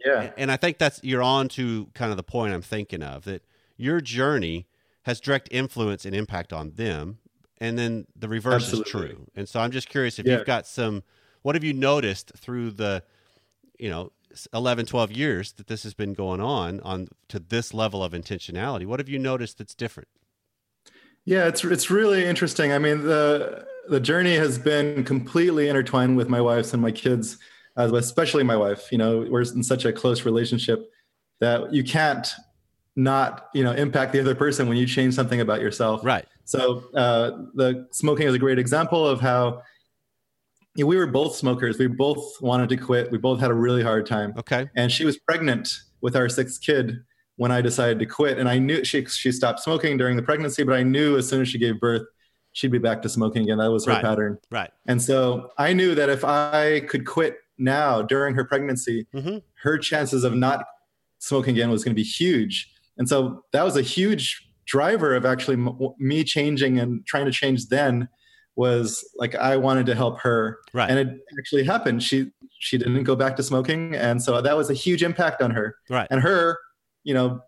yeah. 0.05 0.32
and 0.38 0.51
i 0.51 0.58
think 0.58 0.77
that's 0.77 1.03
you're 1.03 1.24
on 1.24 1.50
to 1.50 1.89
kind 1.93 2.12
of 2.12 2.17
the 2.17 2.24
point 2.24 2.53
i'm 2.53 2.62
thinking 2.62 3.03
of 3.03 3.25
that 3.25 3.43
your 3.75 4.00
journey 4.00 4.67
has 5.03 5.20
direct 5.20 5.48
influence 5.51 6.05
and 6.05 6.15
impact 6.15 6.53
on 6.53 6.72
them 6.72 7.20
and 7.60 7.78
then 7.78 8.06
the 8.16 8.28
reverse 8.28 8.64
Absolutely. 8.66 8.86
is 8.86 8.92
true. 8.92 9.28
And 9.36 9.50
so 9.50 9.60
I'm 9.60 9.72
just 9.72 9.90
curious 9.90 10.20
if 10.20 10.26
yeah. 10.26 10.38
you've 10.38 10.46
got 10.46 10.68
some 10.68 11.04
what 11.42 11.56
have 11.56 11.64
you 11.64 11.74
noticed 11.74 12.34
through 12.36 12.72
the 12.72 13.04
you 13.80 13.90
know 13.90 14.12
11 14.54 14.86
12 14.86 15.12
years 15.12 15.54
that 15.54 15.68
this 15.68 15.84
has 15.84 15.94
been 15.94 16.14
going 16.14 16.42
on 16.42 16.80
on 16.82 17.08
to 17.30 17.40
this 17.40 17.74
level 17.74 18.04
of 18.04 18.12
intentionality 18.12 18.86
what 18.86 19.00
have 19.00 19.10
you 19.10 19.18
noticed 19.18 19.58
that's 19.58 19.74
different 19.74 20.10
yeah 21.26 21.48
it's 21.48 21.64
it's 21.64 21.90
really 21.90 22.26
interesting 22.26 22.72
i 22.72 22.78
mean 22.78 23.04
the 23.04 23.66
the 23.90 24.00
journey 24.00 24.36
has 24.36 24.60
been 24.60 25.04
completely 25.04 25.70
intertwined 25.70 26.18
with 26.18 26.28
my 26.28 26.42
wife's 26.42 26.74
and 26.74 26.82
my 26.82 26.92
kids 26.92 27.38
uh, 27.78 27.90
especially 27.96 28.44
my 28.44 28.58
wife 28.58 28.92
you 28.92 28.98
know 28.98 29.26
we're 29.30 29.42
in 29.42 29.64
such 29.64 29.86
a 29.86 29.94
close 29.94 30.26
relationship 30.26 30.92
that 31.40 31.74
you 31.74 31.84
can't 31.84 32.34
not 32.96 33.48
you 33.54 33.64
know 33.64 33.72
impact 33.72 34.12
the 34.12 34.20
other 34.20 34.36
person 34.36 34.68
when 34.68 34.78
you 34.78 34.86
change 34.86 35.14
something 35.14 35.40
about 35.40 35.62
yourself 35.62 36.04
right 36.04 36.28
so 36.48 36.82
uh, 36.94 37.32
the 37.56 37.86
smoking 37.92 38.25
is 38.25 38.34
a 38.34 38.39
great 38.39 38.58
example 38.58 39.06
of 39.06 39.20
how 39.20 39.62
you 40.75 40.86
know, 40.86 40.88
we 40.88 40.96
were 40.96 41.06
both 41.06 41.36
smokers. 41.36 41.77
We 41.77 41.88
both 41.88 42.42
wanted 42.42 42.70
to 42.70 42.77
quit. 42.77 43.12
We 43.12 43.18
both 43.18 43.42
had 43.42 43.51
a 43.51 43.54
really 43.54 43.84
hard 43.84 44.06
time. 44.06 44.34
Okay. 44.38 44.70
And 44.77 44.89
she 44.89 45.04
was 45.04 45.18
pregnant 45.18 45.70
with 46.00 46.16
our 46.16 46.30
sixth 46.30 46.62
kid 46.62 47.04
when 47.36 47.51
i 47.51 47.62
decided 47.62 48.00
to 48.00 48.06
quit. 48.06 48.38
And 48.38 48.48
i 48.48 48.58
knew 48.60 48.86
she, 48.86 49.04
she 49.06 49.34
stopped 49.34 49.60
smoking 49.60 49.98
during 49.98 50.16
the 50.16 50.24
pregnancy 50.24 50.63
but 50.63 50.74
i 50.74 50.84
knew 50.84 51.18
as 51.18 51.27
soon 51.27 51.42
as 51.42 51.50
she 51.50 51.58
gave 51.58 51.82
birth 51.82 52.04
she'd 52.54 52.72
be 52.72 52.80
back 52.80 53.01
to 53.01 53.10
smoking 53.10 53.44
again. 53.44 53.58
That 53.58 53.70
was 53.72 53.86
her 53.86 53.92
right. 53.92 54.01
pattern. 54.01 54.39
Right. 54.50 54.72
And 54.86 55.01
so 55.01 55.51
i 55.58 55.74
knew 55.74 55.96
that 55.96 56.10
if 56.10 56.24
i 56.24 56.80
could 56.88 57.06
quit 57.06 57.39
now 57.58 58.01
during 58.01 58.36
her 58.36 58.46
pregnancy 58.46 59.06
mm-hmm. 59.13 59.39
her 59.63 59.77
chances 59.77 60.24
of 60.24 60.34
not 60.34 60.66
smoking 61.20 61.56
again 61.56 61.70
was 61.70 61.84
going 61.84 61.94
to 61.94 62.01
be 62.01 62.08
huge. 62.08 62.72
And 62.98 63.10
so 63.10 63.44
that 63.51 63.66
was 63.66 63.75
a 63.75 63.82
huge 63.82 64.47
driver 64.67 65.15
of 65.15 65.25
actually 65.25 65.55
m- 65.55 65.77
me 65.97 66.24
changing 66.24 66.79
and 66.79 67.05
trying 67.07 67.25
to 67.25 67.31
change 67.31 67.67
then 67.67 68.07
was 68.55 69.07
like 69.17 69.36
I 69.36 69.55
wanted 69.57 69.86
to 69.88 69.95
help 69.95 70.19
her, 70.21 70.59
Right. 70.74 70.89
and 70.89 70.97
it 71.00 71.19
actually 71.39 71.63
happened. 71.63 72.01
She 72.03 72.31
she 72.59 72.77
didn't 72.77 73.03
go 73.03 73.15
back 73.15 73.36
to 73.38 73.43
smoking, 73.43 73.95
and 73.95 74.21
so 74.21 74.41
that 74.41 74.57
was 74.57 74.69
a 74.69 74.74
huge 74.74 75.03
impact 75.03 75.41
on 75.41 75.51
her. 75.51 75.75
Right. 75.89 76.07
And 76.09 76.21
her, 76.21 76.57
you 77.03 77.13
know, 77.13 77.41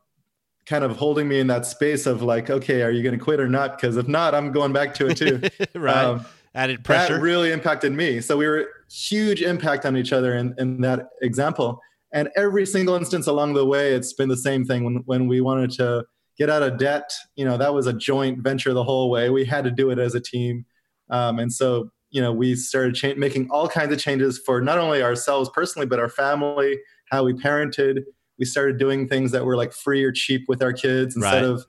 kind 0.67 0.83
of 0.83 0.97
holding 0.97 1.27
me 1.27 1.39
in 1.39 1.47
that 1.47 1.65
space 1.65 2.05
of 2.05 2.21
like, 2.21 2.51
okay, 2.51 2.83
are 2.83 2.91
you 2.91 3.01
going 3.01 3.17
to 3.17 3.23
quit 3.23 3.39
or 3.39 3.47
not? 3.49 3.75
Because 3.75 3.97
if 3.97 4.07
not, 4.07 4.35
I'm 4.35 4.51
going 4.51 4.71
back 4.71 4.93
to 4.95 5.07
it 5.07 5.17
too. 5.17 5.41
right. 5.79 5.95
Um, 6.05 6.25
Added 6.53 6.83
pressure. 6.83 7.15
that 7.15 7.21
really 7.21 7.51
impacted 7.51 7.91
me. 7.91 8.21
So 8.21 8.38
we 8.38 8.47
were 8.47 8.67
huge 8.91 9.41
impact 9.41 9.85
on 9.85 9.95
each 9.97 10.11
other 10.13 10.33
in, 10.35 10.53
in 10.59 10.81
that 10.81 11.09
example. 11.23 11.79
And 12.11 12.29
every 12.35 12.65
single 12.67 12.95
instance 12.95 13.25
along 13.27 13.53
the 13.53 13.65
way, 13.65 13.93
it's 13.93 14.13
been 14.13 14.29
the 14.29 14.38
same 14.38 14.63
thing. 14.65 14.83
When 14.83 14.95
when 15.05 15.27
we 15.27 15.41
wanted 15.41 15.71
to 15.73 16.05
get 16.39 16.50
out 16.50 16.63
of 16.63 16.77
debt, 16.77 17.12
you 17.36 17.43
know, 17.46 17.58
that 17.58 17.74
was 17.74 17.86
a 17.86 17.93
joint 17.93 18.39
venture 18.39 18.74
the 18.74 18.84
whole 18.84 19.10
way. 19.12 19.29
We 19.29 19.46
had 19.46 19.65
to 19.65 19.72
do 19.72 19.91
it 19.91 20.00
as 20.00 20.15
a 20.15 20.22
team. 20.22 20.65
Um, 21.10 21.38
and 21.38 21.51
so, 21.51 21.91
you 22.12 22.22
know, 22.22 22.31
we 22.31 22.55
started 22.55 22.96
cha- 22.96 23.13
making 23.17 23.50
all 23.51 23.67
kinds 23.67 23.91
of 23.93 24.00
changes 24.00 24.39
for 24.39 24.62
not 24.62 24.77
only 24.77 25.03
ourselves 25.03 25.50
personally, 25.53 25.86
but 25.86 26.00
our 26.00 26.10
family, 26.10 26.79
how 27.12 27.25
we 27.25 27.34
parented. 27.34 28.03
We 28.39 28.46
started 28.46 28.79
doing 28.79 29.08
things 29.08 29.31
that 29.31 29.43
were 29.46 29.58
like 29.58 29.74
free 29.74 30.03
or 30.03 30.13
cheap 30.13 30.46
with 30.48 30.63
our 30.63 30.72
kids 30.74 31.15
instead 31.15 31.43
Right. 31.43 31.43
of 31.43 31.65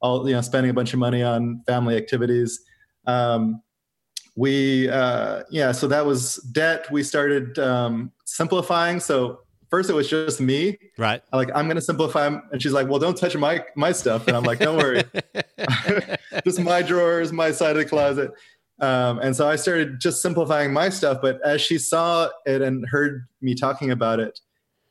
all, 0.00 0.26
you 0.26 0.34
know, 0.34 0.40
spending 0.40 0.70
a 0.70 0.74
bunch 0.74 0.94
of 0.94 0.98
money 0.98 1.22
on 1.22 1.62
family 1.66 1.96
activities. 1.96 2.60
Um, 3.06 3.62
we 4.36 4.88
uh, 4.88 5.44
yeah 5.50 5.70
so 5.70 5.86
that 5.86 6.04
was 6.04 6.36
debt 6.50 6.90
we 6.90 7.04
started 7.04 7.56
um, 7.58 8.10
simplifying 8.24 8.98
so 8.98 9.40
first 9.74 9.90
it 9.90 9.92
was 9.94 10.08
just 10.08 10.40
me. 10.40 10.78
Right. 10.96 11.20
I'm 11.32 11.36
like 11.36 11.50
i'm 11.52 11.68
to 11.68 11.80
simplify 11.80 12.26
and 12.28 12.62
she's 12.62 12.72
like 12.72 12.88
well 12.88 13.00
don't 13.00 13.16
touch 13.16 13.36
my 13.36 13.64
my 13.74 13.90
stuff. 13.90 14.28
And 14.28 14.36
i'm 14.36 14.44
like 14.44 14.60
don't 14.60 14.76
worry. 14.76 15.02
Just 16.44 16.60
my 16.60 16.80
drawers 16.82 17.32
my 17.32 17.50
side 17.50 17.72
of 17.72 17.78
the 17.78 17.84
closet. 17.84 18.30
Um, 18.80 19.18
and 19.18 19.34
so 19.34 19.48
i 19.48 19.56
started 19.56 20.00
just 20.00 20.20
simplifying 20.22 20.72
my 20.72 20.88
stuff 20.88 21.18
but 21.22 21.40
as 21.44 21.60
she 21.60 21.78
saw 21.78 22.28
it 22.44 22.60
and 22.60 22.84
heard 22.88 23.26
me 23.40 23.54
talking 23.54 23.90
about 23.92 24.18
it 24.20 24.40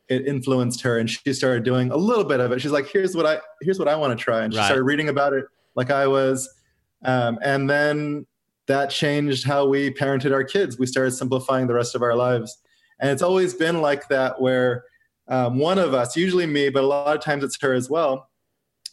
it 0.08 0.26
influenced 0.26 0.80
her 0.82 0.98
and 0.98 1.08
she 1.10 1.32
started 1.32 1.64
doing 1.64 1.90
a 1.90 1.96
little 1.96 2.24
bit 2.24 2.40
of 2.40 2.52
it. 2.52 2.60
She's 2.60 2.70
like 2.72 2.88
here's 2.88 3.16
what 3.16 3.24
i 3.24 3.38
here's 3.62 3.78
what 3.78 3.88
i 3.88 3.96
want 3.96 4.18
to 4.18 4.22
try 4.22 4.44
and 4.44 4.52
she 4.52 4.58
Right. 4.58 4.66
started 4.66 4.84
reading 4.84 5.08
about 5.08 5.32
it 5.32 5.46
like 5.76 5.90
i 5.90 6.06
was. 6.06 6.46
Um, 7.06 7.38
and 7.42 7.70
then 7.70 8.26
that 8.66 8.90
changed 8.90 9.46
how 9.46 9.66
we 9.66 9.90
parented 9.90 10.32
our 10.32 10.44
kids. 10.44 10.78
We 10.78 10.86
started 10.86 11.12
simplifying 11.12 11.66
the 11.66 11.74
rest 11.74 11.94
of 11.94 12.02
our 12.02 12.14
lives 12.16 12.58
and 13.00 13.10
it's 13.10 13.22
always 13.22 13.54
been 13.54 13.80
like 13.80 14.08
that 14.08 14.40
where 14.40 14.84
um, 15.28 15.58
one 15.58 15.78
of 15.78 15.94
us 15.94 16.16
usually 16.16 16.46
me 16.46 16.68
but 16.68 16.82
a 16.84 16.86
lot 16.86 17.16
of 17.16 17.22
times 17.22 17.42
it's 17.44 17.58
her 17.60 17.72
as 17.74 17.88
well 17.90 18.28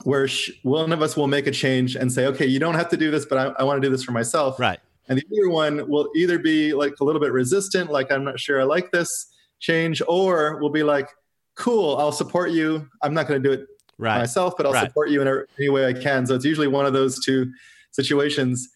where 0.03 0.27
sh- 0.27 0.51
one 0.63 0.91
of 0.91 1.01
us 1.01 1.15
will 1.15 1.27
make 1.27 1.45
a 1.47 1.51
change 1.51 1.95
and 1.95 2.11
say 2.11 2.25
okay 2.25 2.45
you 2.45 2.59
don't 2.59 2.75
have 2.75 2.89
to 2.89 2.97
do 2.97 3.11
this 3.11 3.25
but 3.25 3.37
i, 3.37 3.61
I 3.61 3.63
want 3.63 3.81
to 3.81 3.85
do 3.87 3.91
this 3.91 4.03
for 4.03 4.11
myself 4.13 4.59
right. 4.59 4.79
and 5.09 5.19
the 5.19 5.25
other 5.33 5.49
one 5.49 5.87
will 5.89 6.09
either 6.15 6.39
be 6.39 6.73
like 6.73 6.93
a 6.99 7.03
little 7.03 7.21
bit 7.21 7.31
resistant 7.31 7.91
like 7.91 8.11
i'm 8.11 8.23
not 8.23 8.39
sure 8.39 8.59
i 8.61 8.63
like 8.63 8.91
this 8.91 9.27
change 9.59 10.01
or 10.07 10.57
will 10.57 10.69
be 10.71 10.83
like 10.83 11.09
cool 11.55 11.97
i'll 11.97 12.11
support 12.11 12.51
you 12.51 12.87
i'm 13.03 13.13
not 13.13 13.27
going 13.27 13.41
to 13.41 13.47
do 13.49 13.53
it 13.53 13.67
Right. 13.97 14.17
myself 14.17 14.55
but 14.57 14.65
i'll 14.65 14.71
Right. 14.73 14.87
support 14.87 15.11
you 15.11 15.21
in 15.21 15.45
any 15.59 15.69
way 15.69 15.85
i 15.85 15.93
can 15.93 16.25
so 16.25 16.33
it's 16.33 16.45
usually 16.45 16.67
one 16.67 16.87
of 16.87 16.93
those 16.93 17.23
two 17.23 17.51
situations 17.91 18.69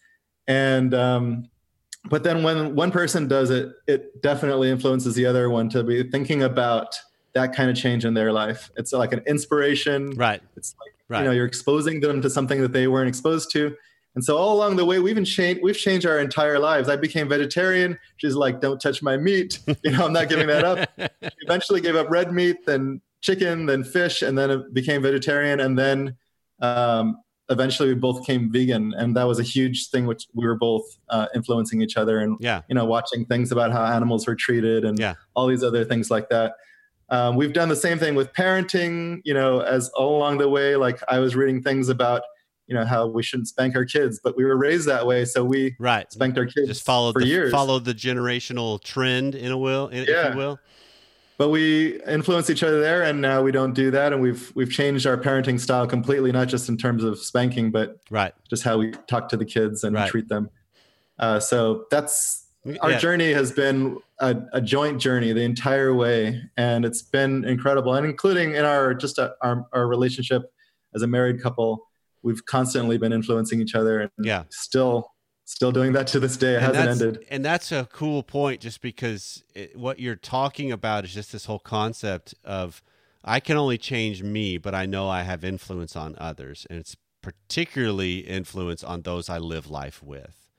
and 0.46 0.94
um, 0.94 1.48
but 2.08 2.22
then 2.24 2.42
when 2.42 2.74
one 2.74 2.90
person 2.90 3.26
does 3.28 3.50
it 3.50 3.70
it 3.86 4.22
definitely 4.22 4.70
influences 4.70 5.14
the 5.14 5.26
other 5.26 5.48
one 5.50 5.68
to 5.70 5.82
be 5.82 6.02
thinking 6.10 6.42
about 6.42 6.96
that 7.34 7.54
kind 7.54 7.68
of 7.70 7.76
change 7.76 8.04
in 8.04 8.14
their 8.14 8.32
life. 8.32 8.70
It's 8.76 8.92
like 8.92 9.12
an 9.12 9.20
inspiration. 9.26 10.10
Right. 10.12 10.40
it's 10.56 10.74
like 10.80 10.92
Right. 11.08 11.20
you 11.20 11.24
know 11.26 11.30
you're 11.32 11.46
exposing 11.46 12.00
them 12.00 12.20
to 12.22 12.28
something 12.30 12.60
that 12.62 12.72
they 12.72 12.88
weren't 12.88 13.08
exposed 13.08 13.50
to. 13.52 13.76
And 14.16 14.24
so 14.24 14.36
all 14.38 14.56
along 14.56 14.76
the 14.76 14.84
way 14.84 14.98
we've 14.98 15.14
been 15.14 15.24
changed 15.24 15.60
we've 15.62 15.76
changed 15.76 16.06
our 16.06 16.18
entire 16.18 16.58
lives. 16.58 16.88
I 16.88 16.96
became 16.96 17.28
vegetarian. 17.28 17.98
She's 18.16 18.34
like 18.34 18.60
don't 18.60 18.80
touch 18.80 19.02
my 19.02 19.16
meat. 19.16 19.58
You 19.84 19.92
know 19.92 20.06
i'm 20.06 20.12
not 20.12 20.28
giving 20.28 20.46
that 20.48 20.64
up. 20.64 20.88
Eventually 21.42 21.80
gave 21.80 21.94
up 21.96 22.10
red 22.10 22.32
meat 22.32 22.64
then 22.66 23.00
chicken 23.20 23.66
then 23.66 23.82
fish 23.84 24.22
and 24.22 24.36
then 24.38 24.50
it 24.50 24.74
became 24.74 25.02
vegetarian. 25.02 25.60
And 25.60 25.78
then 25.78 26.16
um, 26.60 27.18
eventually 27.48 27.88
we 27.90 27.94
both 27.94 28.26
came 28.26 28.50
vegan 28.50 28.92
and 28.98 29.16
that 29.16 29.24
was 29.24 29.38
a 29.38 29.42
huge 29.42 29.88
thing 29.90 30.06
which 30.06 30.26
we 30.34 30.44
were 30.46 30.56
both 30.56 30.82
uh, 31.10 31.26
influencing 31.34 31.80
each 31.80 31.96
other 31.96 32.18
and 32.18 32.36
yeah. 32.40 32.62
you 32.68 32.74
know 32.74 32.84
watching 32.84 33.24
things 33.24 33.52
about 33.52 33.70
how 33.72 33.84
animals 33.84 34.26
were 34.26 34.34
treated 34.34 34.84
and 34.84 34.98
Yeah. 34.98 35.14
all 35.34 35.46
these 35.46 35.62
other 35.62 35.84
things 35.84 36.10
like 36.10 36.28
that 36.30 36.54
um, 37.08 37.36
we've 37.36 37.52
done 37.52 37.68
the 37.68 37.76
same 37.76 37.98
thing 37.98 38.14
with 38.16 38.32
parenting 38.32 39.20
you 39.24 39.32
know 39.32 39.60
as 39.60 39.88
all 39.90 40.16
along 40.16 40.38
the 40.38 40.48
way 40.48 40.74
like 40.76 40.98
i 41.08 41.18
was 41.20 41.36
reading 41.36 41.62
things 41.62 41.88
about 41.88 42.22
you 42.66 42.74
know 42.74 42.84
how 42.84 43.06
we 43.06 43.22
shouldn't 43.22 43.46
spank 43.46 43.76
our 43.76 43.84
kids 43.84 44.18
but 44.24 44.36
we 44.36 44.44
were 44.44 44.56
raised 44.56 44.88
that 44.88 45.06
way 45.06 45.24
so 45.24 45.44
we 45.44 45.76
Right. 45.78 46.10
spanked 46.10 46.36
our 46.38 46.46
kids 46.46 46.66
Just 46.66 46.84
followed 46.84 47.12
for 47.12 47.20
the 47.22 47.28
years 47.28 47.52
followed 47.52 47.84
the 47.84 47.94
generational 47.94 48.82
trend 48.82 49.36
in 49.36 49.52
a 49.52 49.58
will, 49.58 49.86
in, 49.86 49.98
if 50.02 50.08
Yeah. 50.08 50.32
you 50.32 50.36
will. 50.36 50.58
But 51.38 51.50
we 51.50 52.00
influence 52.04 52.48
each 52.50 52.62
other 52.62 52.80
there 52.80 53.02
and 53.02 53.20
now 53.20 53.42
we 53.42 53.52
don't 53.52 53.74
do 53.74 53.90
that 53.90 54.12
and 54.12 54.22
we've 54.22 54.52
we've 54.54 54.70
changed 54.70 55.06
our 55.06 55.16
parenting 55.16 55.58
style 55.60 55.86
completely 55.86 56.32
not 56.32 56.48
just 56.48 56.68
in 56.68 56.76
terms 56.76 57.04
of 57.04 57.18
spanking 57.18 57.70
but 57.70 57.98
Right. 58.10 58.32
just 58.48 58.62
how 58.62 58.78
we 58.78 58.92
talk 59.06 59.28
to 59.30 59.36
the 59.36 59.44
kids 59.44 59.84
and 59.84 59.94
Right. 59.94 60.08
treat 60.10 60.28
them 60.28 60.50
uh, 61.18 61.40
so 61.40 61.84
that's 61.90 62.46
our 62.80 62.92
Yeah. 62.92 62.98
journey 62.98 63.32
has 63.32 63.52
been 63.52 63.98
a, 64.18 64.36
a 64.52 64.60
joint 64.60 65.00
journey 65.00 65.32
the 65.32 65.42
entire 65.42 65.94
way 65.94 66.42
and 66.56 66.84
it's 66.84 67.02
been 67.02 67.44
incredible 67.44 67.94
and 67.94 68.06
including 68.06 68.54
in 68.54 68.64
our 68.64 68.94
just 68.94 69.18
uh 69.18 69.30
our, 69.42 69.66
our 69.72 69.86
relationship 69.86 70.42
as 70.94 71.02
a 71.02 71.06
married 71.06 71.42
couple 71.42 71.86
we've 72.22 72.44
constantly 72.46 72.98
been 72.98 73.12
influencing 73.12 73.60
each 73.60 73.74
other 73.74 74.00
and 74.00 74.10
Yeah. 74.22 74.44
still 74.50 75.12
still 75.46 75.72
doing 75.72 75.92
that 75.92 76.06
to 76.08 76.20
this 76.20 76.36
day 76.36 76.54
it 76.54 76.62
and 76.62 76.76
hasn't 76.76 77.02
ended 77.02 77.26
And 77.30 77.44
that's 77.44 77.72
a 77.72 77.88
cool 77.92 78.22
point, 78.22 78.60
just 78.60 78.82
because 78.82 79.44
it, 79.54 79.76
what 79.76 79.98
you're 79.98 80.16
talking 80.16 80.70
about 80.70 81.04
is 81.04 81.14
just 81.14 81.32
this 81.32 81.46
whole 81.46 81.60
concept 81.60 82.34
of 82.44 82.82
I 83.24 83.40
can 83.40 83.56
only 83.56 83.78
change 83.78 84.22
me, 84.22 84.58
but 84.58 84.74
I 84.74 84.86
know 84.86 85.08
I 85.08 85.22
have 85.22 85.42
influence 85.44 85.96
on 85.96 86.14
others, 86.18 86.66
and 86.68 86.78
it's 86.78 86.96
particularly 87.22 88.18
influence 88.18 88.84
on 88.84 89.02
those 89.02 89.28
I 89.28 89.38
live 89.38 89.68
life 89.70 90.02
with. 90.02 90.50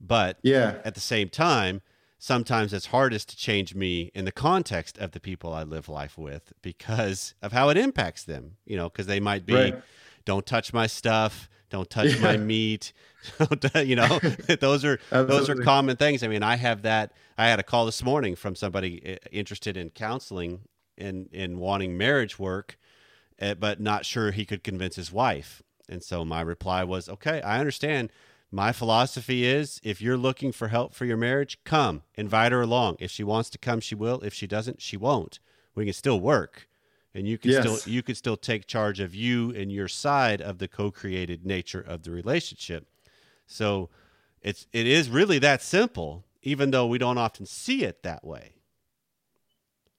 But 0.00 0.38
yeah 0.42 0.76
at 0.84 0.94
the 0.94 1.00
same 1.00 1.28
time, 1.28 1.80
sometimes 2.18 2.72
it's 2.72 2.86
hardest 2.86 3.30
to 3.30 3.36
change 3.36 3.74
me 3.74 4.10
in 4.14 4.24
the 4.24 4.32
context 4.32 4.98
of 4.98 5.12
the 5.12 5.20
people 5.20 5.52
I 5.52 5.62
live 5.64 5.88
life 5.88 6.16
with 6.18 6.52
because 6.62 7.34
of 7.42 7.52
how 7.52 7.68
it 7.68 7.76
impacts 7.76 8.24
them. 8.24 8.56
You 8.64 8.76
know, 8.76 8.88
because 8.88 9.06
they 9.06 9.20
might 9.20 9.44
be, 9.46 9.54
Right. 9.54 9.82
don't 10.24 10.46
touch 10.46 10.72
my 10.72 10.86
stuff, 10.86 11.48
don't 11.70 11.88
touch 11.88 12.14
Yeah. 12.14 12.22
my 12.22 12.36
meat. 12.36 12.92
you 13.74 13.96
know, 13.96 14.18
those 14.60 14.84
are 14.84 14.98
those 15.10 15.48
are 15.48 15.54
common 15.56 15.96
things. 15.96 16.22
I 16.22 16.28
mean, 16.28 16.42
I 16.42 16.56
have 16.56 16.82
that. 16.82 17.12
I 17.36 17.48
had 17.48 17.58
a 17.60 17.62
call 17.62 17.86
this 17.86 18.02
morning 18.02 18.36
from 18.36 18.54
somebody 18.54 19.14
uh, 19.14 19.16
interested 19.30 19.76
in 19.76 19.90
counseling 19.90 20.60
and 20.96 21.28
in 21.32 21.58
wanting 21.58 21.96
marriage 21.96 22.38
work, 22.38 22.78
uh, 23.40 23.54
but 23.54 23.80
not 23.80 24.04
sure 24.04 24.30
he 24.30 24.44
could 24.44 24.64
convince 24.64 24.96
his 24.96 25.12
wife. 25.12 25.62
And 25.88 26.02
so 26.02 26.24
my 26.24 26.40
reply 26.40 26.84
was, 26.84 27.08
"Okay, 27.08 27.40
I 27.42 27.58
understand." 27.60 28.10
My 28.50 28.72
philosophy 28.72 29.44
is 29.44 29.78
if 29.84 30.00
you're 30.00 30.16
looking 30.16 30.52
for 30.52 30.68
help 30.68 30.94
for 30.94 31.04
your 31.04 31.18
marriage, 31.18 31.58
come, 31.64 32.02
invite 32.14 32.50
her 32.50 32.62
along. 32.62 32.96
If 32.98 33.10
she 33.10 33.22
wants 33.22 33.50
to 33.50 33.58
come, 33.58 33.78
she 33.80 33.94
will. 33.94 34.20
If 34.22 34.32
she 34.32 34.46
doesn't, 34.46 34.80
she 34.80 34.96
won't. 34.96 35.38
We 35.74 35.84
can 35.84 35.92
still 35.92 36.18
work. 36.18 36.66
And 37.18 37.26
you 37.26 37.36
can 37.36 37.50
Yes. 37.50 37.82
still 37.82 37.92
you 37.92 38.02
could 38.02 38.16
still 38.16 38.36
take 38.36 38.68
charge 38.68 39.00
of 39.00 39.12
you 39.12 39.50
and 39.50 39.72
your 39.72 39.88
side 39.88 40.40
of 40.40 40.58
the 40.58 40.68
co-created 40.68 41.44
nature 41.44 41.80
of 41.80 42.04
the 42.04 42.12
relationship. 42.12 42.86
So 43.46 43.90
it's 44.40 44.68
it 44.72 44.86
is 44.86 45.10
really 45.10 45.40
that 45.40 45.60
simple, 45.60 46.24
even 46.42 46.70
though 46.70 46.86
we 46.86 46.96
don't 46.96 47.18
often 47.18 47.44
see 47.44 47.82
it 47.82 48.04
that 48.04 48.24
way. 48.24 48.54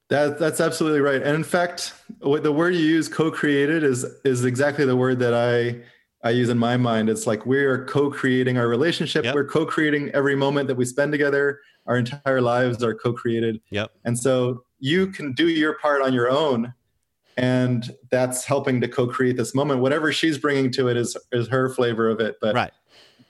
That 0.08 0.40
that's 0.40 0.62
absolutely 0.62 1.02
right. 1.02 1.22
And 1.22 1.36
in 1.36 1.44
fact, 1.44 1.94
what 2.22 2.42
the 2.44 2.54
word 2.54 2.74
you 2.74 2.86
use, 2.86 3.10
co-created, 3.10 3.84
is 3.84 4.06
is 4.24 4.46
exactly 4.46 4.86
the 4.86 4.96
word 4.96 5.20
that 5.20 5.34
I 5.34 5.82
I 6.26 6.32
use 6.32 6.48
in 6.48 6.58
my 6.58 6.78
mind. 6.78 7.10
It's 7.10 7.28
like 7.28 7.46
we 7.46 7.58
are 7.58 7.84
co-creating 7.86 8.58
our 8.58 8.70
relationship. 8.70 9.26
Yep. 9.26 9.36
We're 9.36 9.46
co-creating 9.46 10.12
every 10.12 10.38
moment 10.38 10.68
that 10.70 10.76
we 10.76 10.86
spend 10.86 11.12
together. 11.12 11.60
Our 11.86 11.98
entire 11.98 12.40
lives 12.40 12.82
are 12.82 12.96
co-created. 12.96 13.60
Yep. 13.72 13.92
And 14.06 14.18
so 14.18 14.64
you 14.80 15.08
can 15.08 15.34
do 15.34 15.50
your 15.50 15.78
part 15.80 16.02
on 16.02 16.14
your 16.14 16.30
own, 16.30 16.74
and 17.40 17.90
that's 18.12 18.44
helping 18.44 18.82
to 18.82 18.88
co-create 18.88 19.38
this 19.38 19.56
moment. 19.56 19.80
Whatever 19.80 20.12
she's 20.12 20.38
bringing 20.38 20.72
to 20.74 20.88
it 20.90 20.98
is 20.98 21.16
is 21.32 21.48
her 21.48 21.70
flavor 21.70 22.10
of 22.10 22.20
it. 22.20 22.36
But 22.42 22.54
Right. 22.54 22.72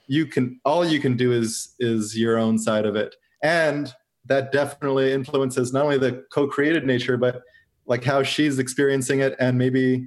you 0.07 0.25
can 0.25 0.59
all 0.65 0.83
you 0.85 0.99
can 0.99 1.15
do 1.15 1.31
is 1.31 1.75
is 1.79 2.17
your 2.17 2.37
own 2.37 2.57
side 2.57 2.85
of 2.85 2.95
it 2.95 3.15
and 3.43 3.93
that 4.25 4.51
definitely 4.51 5.13
influences 5.13 5.71
not 5.71 5.83
only 5.85 5.97
the 5.97 6.23
co-created 6.33 6.85
nature 6.85 7.15
but 7.17 7.41
like 7.85 8.03
how 8.03 8.21
she's 8.23 8.57
experiencing 8.59 9.19
it 9.19 9.35
and 9.39 9.57
maybe 9.57 10.05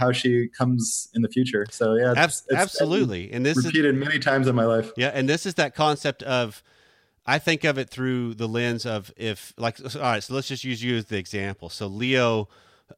how 0.00 0.10
she 0.10 0.48
comes 0.58 1.08
in 1.14 1.22
the 1.22 1.28
future 1.28 1.64
so 1.70 1.94
yeah 1.94 2.10
it's- 2.12 2.24
Abs- 2.24 2.42
it's 2.48 2.58
absolutely. 2.58 3.30
And 3.32 3.44
this 3.46 3.58
is 3.58 3.66
repeated 3.66 3.94
many 3.96 4.18
times 4.18 4.48
in 4.48 4.54
my 4.54 4.64
life 4.64 4.90
Yeah, 4.96 5.10
and 5.14 5.28
this 5.28 5.44
is 5.46 5.54
that 5.54 5.74
concept 5.74 6.22
of 6.22 6.62
I 7.26 7.38
think 7.38 7.64
of 7.64 7.76
it 7.76 7.90
through 7.90 8.34
the 8.34 8.48
lens 8.48 8.86
of 8.86 9.12
if 9.16 9.52
like 9.58 9.76
all 9.96 10.00
right, 10.00 10.22
so 10.22 10.32
let's 10.34 10.48
just 10.48 10.64
use 10.64 10.82
you 10.82 10.96
as 10.96 11.06
the 11.06 11.18
example. 11.18 11.68
So 11.68 11.86
Leo 11.88 12.48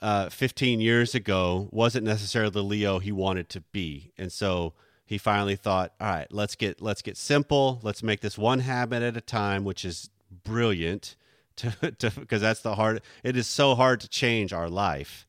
uh 0.00 0.28
15 0.28 0.80
years 0.80 1.14
ago 1.14 1.68
wasn't 1.72 2.04
necessarily 2.04 2.50
the 2.50 2.62
Leo 2.62 2.98
he 2.98 3.12
wanted 3.12 3.48
to 3.50 3.60
be. 3.72 4.12
And 4.18 4.30
so 4.32 4.74
he 5.06 5.16
finally 5.18 5.56
thought, 5.56 5.94
all 6.00 6.08
right, 6.08 6.26
let's 6.30 6.54
get 6.54 6.80
let's 6.82 7.02
get 7.02 7.16
simple. 7.16 7.80
Let's 7.82 8.02
make 8.02 8.20
this 8.20 8.36
one 8.36 8.60
habit 8.60 9.02
at 9.02 9.16
a 9.16 9.20
time, 9.22 9.64
which 9.64 9.84
is 9.84 10.10
brilliant 10.44 11.16
to 11.56 11.74
because 12.18 12.40
that's 12.40 12.60
the 12.60 12.74
hard 12.74 13.00
it 13.24 13.36
is 13.36 13.46
so 13.46 13.74
hard 13.74 14.00
to 14.00 14.08
change 14.08 14.52
our 14.52 14.68
life 14.68 15.26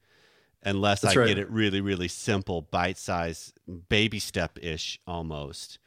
unless 0.64 1.02
That's 1.02 1.16
I 1.16 1.22
right. 1.22 1.28
get 1.28 1.38
it 1.38 1.50
really, 1.50 1.80
really 1.82 2.10
simple, 2.10 2.62
bite 2.62 2.98
size, 2.98 3.54
baby 3.88 4.20
step 4.20 4.60
ish 4.62 5.00
almost, 5.08 5.80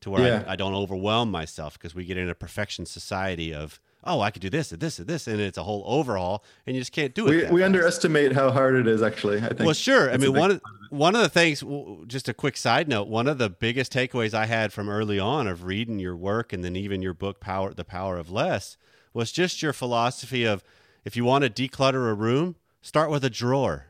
to 0.00 0.10
where 0.10 0.26
Yeah. 0.26 0.44
I, 0.46 0.52
I 0.52 0.56
don't 0.56 0.74
overwhelm 0.74 1.30
myself 1.30 1.74
because 1.74 1.94
we 1.94 2.04
get 2.04 2.16
in 2.16 2.28
a 2.30 2.34
perfection 2.34 2.86
society 2.86 3.52
of, 3.52 3.80
oh, 4.04 4.20
I 4.20 4.30
could 4.30 4.42
do 4.42 4.50
this 4.50 4.72
and 4.72 4.80
this 4.80 4.98
and 4.98 5.06
this, 5.06 5.26
and 5.26 5.40
it's 5.40 5.58
a 5.58 5.62
whole 5.62 5.82
overhaul, 5.86 6.44
and 6.66 6.74
you 6.74 6.80
just 6.82 6.92
can't 6.92 7.14
do 7.14 7.26
it. 7.28 7.30
We, 7.30 7.36
we 7.36 7.60
fast. 7.60 7.62
underestimate 7.66 8.32
how 8.32 8.50
hard 8.50 8.74
it 8.74 8.86
is, 8.88 9.02
actually. 9.02 9.38
I 9.38 9.48
think. 9.48 9.60
Well, 9.60 9.72
sure. 9.74 10.08
I 10.08 10.12
That's 10.16 10.24
a 10.24 10.26
mean, 10.32 10.38
one 10.40 10.50
of 10.52 10.60
one 10.90 11.14
of 11.16 11.22
the 11.22 11.28
things, 11.28 11.62
just 12.06 12.28
a 12.28 12.34
quick 12.34 12.56
side 12.56 12.88
note, 12.88 13.08
one 13.08 13.26
of 13.28 13.38
the 13.38 13.48
biggest 13.48 13.92
takeaways 13.92 14.34
I 14.34 14.46
had 14.46 14.72
from 14.72 14.88
early 14.88 15.18
on 15.18 15.46
of 15.46 15.64
reading 15.64 15.98
your 15.98 16.16
work 16.16 16.52
and 16.52 16.62
then 16.64 16.76
even 16.76 17.00
your 17.02 17.14
book, 17.14 17.40
Power, 17.40 17.72
The 17.72 17.84
Power 17.84 18.18
of 18.18 18.30
Less, 18.30 18.76
was 19.14 19.32
just 19.32 19.62
your 19.62 19.72
philosophy 19.72 20.44
of 20.44 20.62
if 21.04 21.16
you 21.16 21.24
want 21.24 21.44
to 21.44 21.50
declutter 21.50 22.10
a 22.10 22.14
room, 22.14 22.56
start 22.80 23.10
with 23.10 23.24
a 23.24 23.30
drawer. 23.30 23.86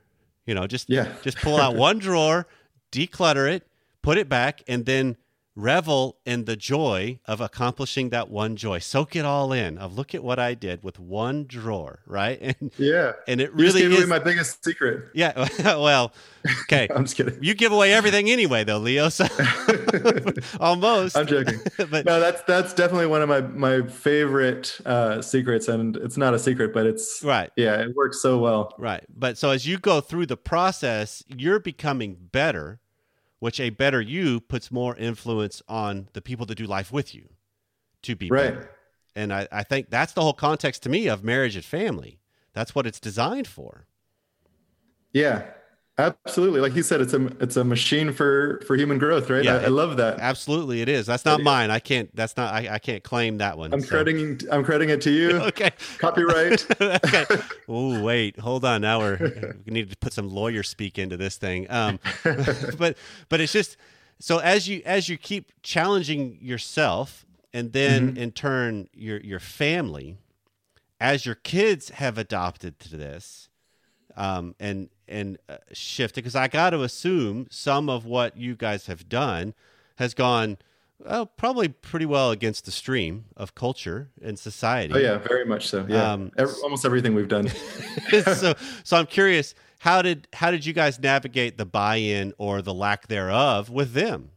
You 0.46 0.54
know, 0.54 0.66
just 0.66 0.88
Yeah. 0.90 1.12
just 1.22 1.38
pull 1.38 1.56
out 1.56 1.74
one 1.88 1.98
drawer, 1.98 2.46
declutter 2.90 3.50
it, 3.50 3.66
put 4.02 4.18
it 4.18 4.28
back, 4.28 4.62
and 4.68 4.84
then 4.86 5.16
revel 5.54 6.18
in 6.24 6.44
the 6.46 6.56
joy 6.56 7.20
of 7.26 7.40
accomplishing 7.40 8.08
that 8.10 8.30
one 8.30 8.56
joy. 8.56 8.78
Soak 8.78 9.14
it 9.16 9.24
all 9.24 9.52
in. 9.52 9.76
Of 9.78 9.94
look 9.96 10.14
at 10.14 10.24
what 10.24 10.38
I 10.38 10.54
did 10.54 10.82
with 10.82 10.98
one 10.98 11.44
drawer, 11.46 12.00
right? 12.06 12.40
And 12.60 12.72
yeah. 12.78 13.12
and 13.28 13.40
it 13.40 13.50
You 13.50 13.56
really 13.56 13.82
is. 13.82 14.06
my 14.06 14.18
biggest 14.18 14.64
secret. 14.64 15.08
yeah. 15.14 15.48
Well, 15.64 16.12
okay. 16.62 16.88
I'm 16.94 17.04
just 17.04 17.16
kidding. 17.16 17.38
You 17.42 17.54
give 17.54 17.72
away 17.72 17.92
everything 17.92 18.30
anyway, 18.30 18.64
though, 18.64 18.78
Leo. 18.78 19.08
So 19.08 19.26
almost. 20.60 21.16
I'm 21.16 21.26
joking. 21.26 21.60
but 21.90 22.04
no, 22.04 22.20
that's 22.20 22.42
that's 22.42 22.72
definitely 22.74 23.06
one 23.06 23.22
of 23.22 23.28
my 23.28 23.40
my 23.40 23.86
favorite 23.88 24.78
uh, 24.86 25.22
secrets, 25.22 25.68
and 25.68 25.96
it's 25.96 26.16
not 26.16 26.34
a 26.34 26.38
secret, 26.38 26.72
but 26.72 26.86
it's 26.86 27.22
right, 27.24 27.50
yeah, 27.56 27.80
it 27.80 27.94
works 27.94 28.20
so 28.22 28.38
well. 28.38 28.74
right. 28.78 29.04
But 29.14 29.38
so 29.38 29.50
as 29.50 29.66
you 29.66 29.78
go 29.78 30.00
through 30.00 30.26
the 30.26 30.36
process, 30.36 31.22
you're 31.28 31.60
becoming 31.60 32.16
better, 32.32 32.80
which 33.42 33.58
a 33.58 33.70
better 33.70 34.00
you 34.00 34.38
puts 34.38 34.70
more 34.70 34.94
influence 34.94 35.60
on 35.66 36.06
the 36.12 36.22
people 36.22 36.46
that 36.46 36.54
do 36.54 36.64
life 36.64 36.92
with 36.92 37.12
you 37.12 37.28
to 38.00 38.14
be 38.14 38.28
Right. 38.30 38.54
better. 38.54 38.70
And 39.16 39.32
I, 39.32 39.48
I 39.50 39.64
think 39.64 39.90
that's 39.90 40.12
the 40.12 40.20
whole 40.20 40.32
context 40.32 40.84
to 40.84 40.88
me 40.88 41.08
of 41.08 41.24
marriage 41.24 41.56
and 41.56 41.64
family. 41.64 42.20
That's 42.52 42.72
what 42.72 42.86
it's 42.86 43.00
designed 43.00 43.48
for. 43.48 43.88
Yeah, 45.12 45.42
absolutely. 45.98 46.60
Like 46.60 46.74
you 46.74 46.82
said, 46.82 47.00
it's 47.00 47.12
a 47.12 47.26
it's 47.40 47.56
a 47.56 47.64
machine 47.64 48.12
for 48.12 48.60
for 48.66 48.76
human 48.76 48.98
growth, 48.98 49.30
right? 49.30 49.44
Yeah, 49.44 49.56
I, 49.56 49.64
I 49.64 49.66
love 49.68 49.96
that. 49.98 50.18
Absolutely, 50.20 50.80
it 50.80 50.88
is. 50.88 51.06
That's 51.06 51.24
not 51.24 51.40
Yeah. 51.40 51.44
mine. 51.44 51.70
I 51.70 51.78
can't. 51.78 52.14
That's 52.14 52.36
not. 52.36 52.52
I, 52.52 52.74
I 52.74 52.78
can't 52.78 53.02
claim 53.02 53.38
that 53.38 53.58
one. 53.58 53.72
I'm 53.72 53.80
so. 53.80 53.88
crediting 53.88 54.40
I'm 54.50 54.64
crediting 54.64 54.90
it 54.90 55.00
to 55.02 55.10
you. 55.10 55.36
Okay. 55.52 55.70
Copyright. 55.98 56.66
okay. 56.80 57.26
Oh 57.68 58.02
wait, 58.02 58.38
hold 58.38 58.64
on. 58.64 58.80
Now 58.82 59.00
we're 59.00 59.56
we 59.64 59.72
need 59.72 59.90
to 59.90 59.96
put 59.96 60.12
some 60.12 60.28
lawyer 60.28 60.62
speak 60.62 60.98
into 60.98 61.16
this 61.16 61.36
thing. 61.36 61.66
Um, 61.70 62.00
but 62.78 62.96
but 63.28 63.40
it's 63.40 63.52
just 63.52 63.76
so 64.18 64.38
as 64.38 64.68
you 64.68 64.82
as 64.84 65.08
you 65.08 65.16
keep 65.18 65.52
challenging 65.62 66.38
yourself, 66.40 67.24
and 67.52 67.72
then 67.72 68.16
in 68.16 68.30
turn 68.32 68.88
your 68.92 69.20
your 69.20 69.40
family, 69.40 70.16
as 71.00 71.26
your 71.26 71.34
kids 71.34 71.90
have 71.90 72.18
adopted 72.18 72.78
to 72.80 72.96
this, 72.96 73.48
um, 74.16 74.54
and 74.60 74.88
and 75.12 75.38
uh, 75.48 75.58
shifted 75.72 76.22
because 76.22 76.34
I 76.34 76.48
got 76.48 76.70
to 76.70 76.82
assume 76.82 77.46
some 77.50 77.88
of 77.88 78.04
what 78.04 78.36
you 78.36 78.56
guys 78.56 78.86
have 78.86 79.08
done 79.08 79.54
has 79.96 80.14
gone. 80.14 80.58
Well, 80.98 81.26
probably 81.26 81.68
pretty 81.68 82.06
well 82.06 82.30
against 82.30 82.64
the 82.64 82.70
stream 82.70 83.24
of 83.36 83.54
culture 83.54 84.10
and 84.22 84.38
society. 84.38 84.94
Oh 84.94 84.98
yeah, 84.98 85.18
very 85.18 85.44
much 85.44 85.68
so. 85.68 85.84
Yeah, 85.88 86.12
Um, 86.12 86.30
Ev- 86.38 86.54
almost 86.62 86.84
everything 86.84 87.14
we've 87.14 87.28
done. 87.28 87.48
so 88.10 88.54
so 88.84 88.96
I'm 88.96 89.06
curious 89.06 89.54
how 89.80 90.00
did 90.00 90.28
how 90.32 90.52
did 90.52 90.64
you 90.64 90.72
guys 90.72 91.00
navigate 91.00 91.58
the 91.58 91.66
buy-in 91.66 92.32
or 92.38 92.62
the 92.62 92.72
lack 92.72 93.08
thereof 93.08 93.68
with 93.68 93.94
them? 93.94 94.30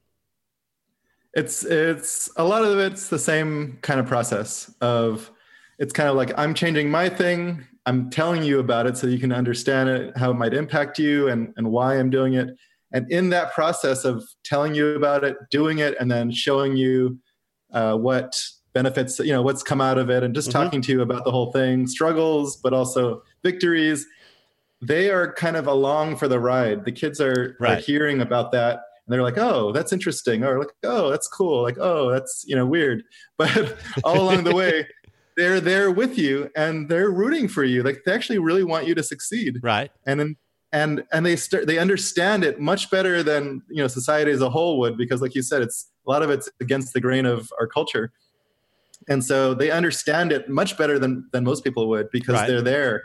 It's 1.36 1.64
it's 1.64 2.32
a 2.36 2.44
lot 2.44 2.64
of 2.64 2.80
it's 2.80 3.10
the 3.10 3.20
same 3.20 3.78
kind 3.84 4.00
of 4.00 4.08
process 4.08 4.74
of 4.82 5.30
it's 5.78 5.94
kind 5.94 6.10
of 6.10 6.16
like 6.16 6.32
I'm 6.36 6.54
changing 6.56 6.90
my 6.90 7.10
thing. 7.10 7.64
I'm 7.86 8.10
telling 8.10 8.44
you 8.44 8.60
about 8.60 8.88
it 8.88 8.98
so 8.98 9.08
you 9.08 9.20
can 9.20 9.32
understand 9.32 9.90
it, 9.90 10.18
how 10.18 10.32
it 10.32 10.36
might 10.36 10.54
impact 10.54 10.98
you, 11.00 11.28
and 11.28 11.54
and 11.58 11.72
why 11.72 11.96
I'm 11.98 12.10
doing 12.10 12.34
it. 12.34 12.50
And 12.92 13.12
in 13.12 13.30
that 13.30 13.54
process 13.54 14.06
of 14.06 14.24
telling 14.44 14.74
you 14.74 14.96
about 14.96 15.24
it, 15.24 15.38
doing 15.52 15.80
it, 15.80 15.96
and 16.00 16.10
then 16.10 16.32
showing 16.32 16.76
you 16.76 17.20
uh, 17.72 17.98
what 17.98 18.42
benefits, 18.74 19.20
you 19.20 19.32
know, 19.34 19.42
what's 19.42 19.64
come 19.64 19.82
out 19.82 19.98
of 19.98 20.10
it, 20.10 20.24
and 20.24 20.34
just 20.34 20.50
Mhm. 20.50 20.54
talking 20.54 20.82
to 20.82 20.92
you 20.92 21.02
about 21.02 21.26
the 21.26 21.32
whole 21.32 21.52
thing, 21.52 21.88
struggles, 21.88 22.58
but 22.58 22.74
also 22.74 23.22
victories. 23.44 24.06
They 24.82 25.10
are 25.10 25.34
kind 25.34 25.56
of 25.56 25.68
along 25.68 26.18
for 26.18 26.28
the 26.28 26.40
ride. 26.40 26.86
The 26.86 26.92
kids 26.92 27.20
are, 27.22 27.56
are 27.62 27.76
hearing 27.78 28.22
about 28.22 28.52
that 28.52 28.82
and 29.06 29.14
they're 29.14 29.22
like, 29.22 29.38
"Oh, 29.38 29.72
that's 29.72 29.94
interesting," 29.94 30.44
or 30.44 30.58
like, 30.60 30.74
"Oh, 30.84 31.10
that's 31.12 31.28
cool," 31.28 31.62
like, 31.62 31.78
"Oh, 31.80 32.10
that's 32.10 32.44
you 32.48 32.56
know 32.56 32.66
weird," 32.66 33.04
but 33.38 33.78
all 34.04 34.22
along 34.22 34.44
the 34.44 34.54
way, 34.56 34.88
they're 35.38 35.60
there 35.60 35.92
with 35.92 36.18
you 36.18 36.50
and 36.56 36.88
they're 36.90 37.12
rooting 37.12 37.48
for 37.48 37.64
you. 37.64 37.84
Like 37.84 38.04
they 38.06 38.14
actually 38.14 38.40
really 38.40 38.64
want 38.64 38.88
you 38.88 38.96
to 38.96 39.04
succeed, 39.04 39.60
Right. 39.62 39.92
and 40.06 40.20
then 40.20 40.36
and 40.72 41.04
and 41.14 41.26
they 41.26 41.36
start 41.36 41.68
they 41.68 41.78
understand 41.78 42.44
it 42.44 42.60
much 42.60 42.90
better 42.90 43.24
than 43.24 43.62
you 43.70 43.82
know 43.82 43.88
society 43.88 44.32
as 44.32 44.42
a 44.42 44.50
whole 44.50 44.80
would 44.80 44.98
because, 44.98 45.22
like 45.22 45.36
you 45.36 45.42
said, 45.42 45.62
it's 45.62 45.92
a 46.08 46.10
lot 46.10 46.22
of 46.24 46.30
it's 46.30 46.50
against 46.62 46.94
the 46.94 47.02
grain 47.02 47.26
of 47.26 47.52
our 47.60 47.68
culture, 47.68 48.12
and 49.08 49.24
so 49.24 49.54
they 49.54 49.72
understand 49.72 50.32
it 50.32 50.50
much 50.50 50.78
better 50.78 50.98
than 51.00 51.28
than 51.32 51.44
most 51.44 51.64
people 51.64 51.88
would 51.90 52.10
because 52.12 52.34
Right. 52.36 52.48
they're 52.48 52.62
there, 52.62 53.04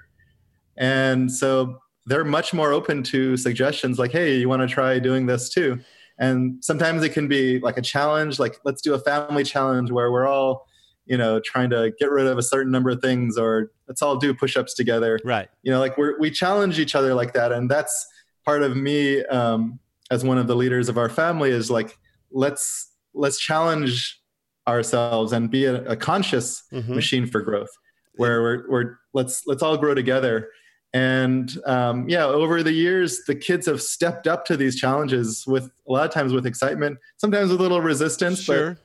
and 0.77 1.31
so 1.31 1.79
they're 2.07 2.25
much 2.25 2.53
more 2.55 2.73
open 2.73 3.03
to 3.05 3.37
suggestions 3.37 3.99
like, 3.99 4.11
hey, 4.11 4.37
you 4.39 4.49
want 4.49 4.63
to 4.63 4.67
try 4.69 4.99
doing 4.99 5.27
this 5.27 5.49
too. 5.51 5.79
And 6.19 6.63
sometimes 6.65 7.03
it 7.05 7.11
can 7.11 7.29
be 7.29 7.61
like 7.61 7.77
a 7.79 7.83
challenge, 7.83 8.39
like 8.39 8.59
let's 8.65 8.83
do 8.83 8.95
a 8.95 8.99
family 8.99 9.45
challenge 9.45 9.91
where 9.91 10.11
we're 10.11 10.27
all, 10.27 10.67
you 11.11 11.19
know, 11.19 11.41
trying 11.41 11.69
to 11.71 11.93
get 11.99 12.09
rid 12.11 12.27
of 12.27 12.39
a 12.39 12.43
certain 12.43 12.71
number 12.71 12.89
of 12.91 13.01
things, 13.03 13.37
or 13.37 13.71
let's 13.89 14.01
all 14.01 14.17
do 14.17 14.33
push-ups 14.33 14.75
together. 14.75 15.19
Right. 15.25 15.49
You 15.63 15.73
know, 15.73 15.81
like 15.81 15.99
we're, 15.99 16.19
we 16.21 16.31
challenge 16.31 16.79
each 16.79 16.95
other 16.95 17.13
like 17.15 17.33
that, 17.35 17.51
and 17.51 17.69
that's 17.69 18.07
part 18.45 18.63
of 18.63 18.77
me 18.77 19.23
um, 19.27 19.81
as 20.11 20.25
one 20.25 20.39
of 20.39 20.47
the 20.47 20.55
leaders 20.57 20.89
of 20.89 20.97
our 20.97 21.09
family 21.09 21.51
is 21.51 21.71
like 21.71 21.99
let's 22.31 22.91
let's 23.13 23.39
challenge 23.41 24.21
ourselves 24.69 25.33
and 25.33 25.51
be 25.51 25.65
a, 25.65 25.83
a 25.85 25.97
conscious 25.97 26.63
Mhm. 26.73 26.89
machine 26.95 27.27
for 27.27 27.41
growth 27.43 27.71
where 28.15 28.41
we're, 28.43 28.71
we're 28.71 28.95
let's 29.15 29.43
let's 29.47 29.63
all 29.63 29.77
grow 29.77 29.95
together 29.95 30.49
and 30.93 31.59
um, 31.67 32.09
yeah 32.09 32.25
over 32.25 32.63
the 32.63 32.73
years 32.73 33.23
the 33.27 33.35
kids 33.35 33.67
have 33.67 33.81
stepped 33.83 34.27
up 34.29 34.45
to 34.45 34.57
these 34.57 34.77
challenges 34.77 35.45
with 35.47 35.71
a 35.89 35.93
lot 35.93 36.05
of 36.05 36.13
times 36.13 36.33
with 36.33 36.47
excitement 36.47 36.99
sometimes 37.17 37.51
with 37.51 37.59
a 37.61 37.63
little 37.63 37.81
resistance 37.81 38.41
Sure. 38.43 38.75
but 38.75 38.79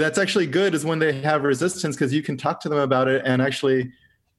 that's 0.00 0.18
actually 0.18 0.46
good 0.46 0.74
is 0.74 0.84
when 0.84 0.98
they 0.98 1.20
have 1.22 1.42
resistance 1.42 1.96
because 1.96 2.12
you 2.12 2.22
can 2.22 2.36
talk 2.36 2.60
to 2.60 2.68
them 2.68 2.78
about 2.78 3.08
it 3.08 3.22
and 3.24 3.40
actually 3.42 3.90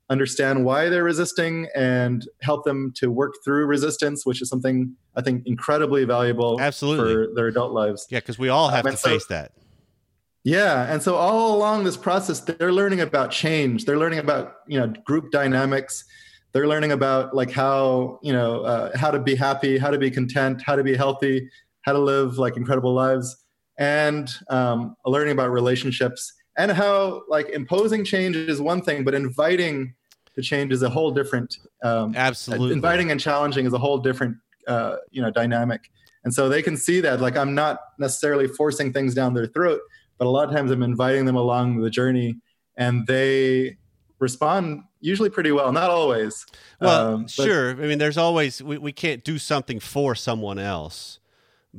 understand 0.09 0.63
why 0.63 0.87
they're 0.89 1.03
resisting 1.03 1.67
and 1.75 2.27
help 2.41 2.63
them 2.63 2.93
to 2.95 3.11
work 3.11 3.33
through 3.43 3.65
resistance 3.65 4.25
which 4.25 4.41
is 4.41 4.47
something 4.47 4.95
i 5.17 5.21
think 5.21 5.45
incredibly 5.45 6.05
valuable 6.05 6.59
Absolutely. 6.61 7.13
for 7.13 7.33
their 7.35 7.47
adult 7.47 7.73
lives 7.73 8.07
Yeah, 8.09 8.19
because 8.19 8.39
we 8.39 8.47
all 8.49 8.69
have 8.69 8.85
Um, 8.85 8.91
to 8.93 8.97
so- 8.97 9.09
face 9.09 9.25
that. 9.27 9.51
yeah, 10.43 10.91
and 10.91 11.01
so 11.03 11.15
all 11.15 11.55
along 11.57 11.83
this 11.83 11.97
process, 11.97 12.39
they're 12.39 12.71
learning 12.71 13.01
about 13.01 13.31
change. 13.31 13.83
They're 13.85 13.97
learning 13.97 14.19
about 14.19 14.55
you 14.67 14.79
know 14.79 14.87
group 15.05 15.31
dynamics. 15.31 16.05
They're 16.53 16.67
learning 16.67 16.93
about 16.93 17.35
like 17.35 17.51
how 17.51 18.19
you 18.23 18.31
know 18.31 18.61
uh, 18.61 18.97
how 18.97 19.11
to 19.11 19.19
be 19.19 19.35
happy, 19.35 19.77
how 19.77 19.89
to 19.91 19.97
be 19.97 20.09
content, 20.09 20.61
how 20.65 20.75
to 20.77 20.83
be 20.83 20.95
healthy, 20.95 21.49
how 21.81 21.91
to 21.93 21.99
live 21.99 22.37
like 22.37 22.55
incredible 22.55 22.93
lives, 22.93 23.35
and 23.77 24.29
um, 24.49 24.95
learning 25.05 25.33
about 25.33 25.51
relationships 25.51 26.33
and 26.57 26.71
how 26.71 27.23
like 27.29 27.49
imposing 27.49 28.03
change 28.03 28.35
is 28.35 28.59
one 28.59 28.81
thing, 28.81 29.03
but 29.03 29.13
inviting 29.13 29.93
the 30.35 30.41
change 30.41 30.71
is 30.71 30.81
a 30.83 30.89
whole 30.89 31.11
different. 31.11 31.57
Um, 31.83 32.13
Absolutely. 32.15 32.73
inviting 32.73 33.11
and 33.11 33.19
challenging 33.19 33.65
is 33.65 33.73
a 33.73 33.77
whole 33.77 33.97
different 33.99 34.37
uh, 34.67 34.97
you 35.11 35.21
know 35.21 35.31
dynamic 35.31 35.89
and 36.25 36.33
so 36.33 36.49
they 36.49 36.61
can 36.61 36.75
see 36.75 36.99
that 36.99 37.21
like 37.21 37.37
i'm 37.37 37.55
not 37.55 37.79
necessarily 37.99 38.47
forcing 38.47 38.91
things 38.91 39.13
down 39.13 39.33
their 39.33 39.45
throat 39.45 39.79
but 40.17 40.25
a 40.25 40.29
lot 40.29 40.49
of 40.49 40.53
times 40.53 40.71
i'm 40.71 40.83
inviting 40.83 41.23
them 41.23 41.37
along 41.37 41.79
the 41.79 41.89
journey 41.89 42.35
and 42.75 43.07
they 43.07 43.77
respond 44.19 44.83
usually 44.99 45.29
pretty 45.29 45.51
well 45.53 45.71
not 45.71 45.89
always 45.89 46.45
Well, 46.81 47.13
Um, 47.13 47.27
sure. 47.29 47.69
I 47.71 47.75
mean, 47.75 47.97
there's 47.97 48.17
always 48.17 48.61
we, 48.61 48.77
we 48.77 48.91
can't 48.91 49.23
do 49.23 49.37
something 49.37 49.79
for 49.79 50.15
someone 50.15 50.59
else, 50.59 51.19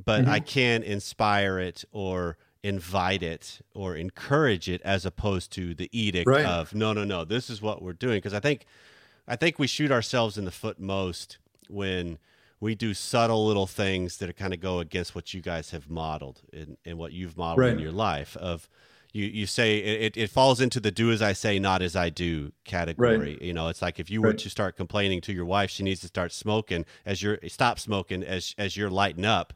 but 0.05 0.23
Mm-hmm. 0.23 0.31
I 0.31 0.41
can 0.41 0.83
inspire 0.83 1.59
it 1.59 1.85
or 1.93 2.37
invite 2.63 3.23
it 3.23 3.61
or 3.75 3.97
encourage 3.97 4.69
it 4.69 4.83
as 4.83 5.07
opposed 5.07 5.53
to 5.53 5.75
the 5.75 5.89
edict 5.93 6.29
Right. 6.29 6.45
of 6.45 6.75
no, 6.75 6.93
no, 6.93 7.05
no. 7.05 7.25
This 7.25 7.51
is 7.51 7.63
what 7.63 7.83
we're 7.83 7.93
doing 7.93 8.17
because 8.19 8.35
I 8.35 8.41
think 8.41 8.65
I 9.27 9.37
think 9.37 9.59
we 9.59 9.67
shoot 9.67 9.91
ourselves 9.93 10.39
in 10.39 10.45
the 10.45 10.51
foot 10.51 10.81
most 10.81 11.39
when 11.69 12.19
we 12.61 12.75
do 12.75 12.95
subtle 12.95 13.47
little 13.47 13.67
things 13.67 14.17
that 14.19 14.35
kind 14.37 14.53
of 14.53 14.61
go 14.61 14.81
against 14.81 15.15
what 15.15 15.33
you 15.33 15.41
guys 15.41 15.71
have 15.71 15.89
modeled 15.89 16.41
and, 16.53 16.77
and 16.85 16.99
what 16.99 17.13
you've 17.13 17.37
modeled 17.37 17.59
right. 17.61 17.73
in 17.75 17.79
your 17.79 17.93
life 17.93 18.37
of 18.39 18.69
you, 19.13 19.25
you 19.25 19.47
say 19.47 19.79
it, 19.79 20.17
it 20.17 20.31
falls 20.31 20.61
into 20.61 20.81
the 20.81 20.91
do 20.91 21.11
as 21.11 21.23
I 21.23 21.33
say, 21.33 21.59
not 21.59 21.81
as 21.81 21.97
I 21.97 22.11
do 22.11 22.53
category. 22.65 23.19
Right. 23.19 23.43
You 23.43 23.55
know, 23.55 23.69
it's 23.69 23.81
like 23.81 23.99
if 23.99 24.11
you 24.11 24.21
were 24.21 24.31
right. 24.31 24.39
to 24.39 24.51
start 24.51 24.77
complaining 24.77 25.21
to 25.23 25.33
your 25.33 25.47
wife, 25.47 25.71
she 25.71 25.83
needs 25.83 26.01
to 26.03 26.09
start 26.09 26.33
smoking 26.33 26.85
as 27.07 27.23
you're 27.23 27.39
stop 27.49 27.79
smoking 27.79 28.23
as 28.23 28.55
as 28.59 28.77
you're 28.77 28.91
lighting 28.91 29.25
up. 29.25 29.55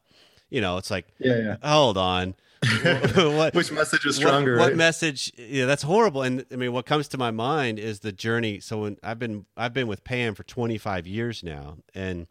You 0.52 0.60
know, 0.60 0.76
it's 0.76 0.90
like, 0.90 1.06
yeah, 1.18 1.36
yeah. 1.38 1.56
hold 1.62 1.96
on. 1.96 2.34
what, 3.14 3.54
Which 3.54 3.72
message 3.72 4.04
is 4.04 4.16
stronger? 4.16 4.58
What, 4.58 4.68
right? 4.68 4.76
message? 4.76 5.32
Yeah, 5.38 5.64
that's 5.64 5.82
horrible. 5.82 6.22
And 6.22 6.44
I 6.52 6.56
mean, 6.56 6.74
what 6.74 6.84
comes 6.84 7.08
to 7.08 7.18
my 7.18 7.30
mind 7.30 7.78
is 7.78 8.00
the 8.00 8.12
journey. 8.12 8.60
So 8.60 8.82
when 8.82 8.98
I've 9.02 9.18
been 9.18 9.46
I've 9.56 9.72
been 9.72 9.88
with 9.88 10.04
Pam 10.04 10.34
for 10.34 10.44
25 10.44 11.06
years 11.06 11.42
now, 11.42 11.78
and 11.94 12.26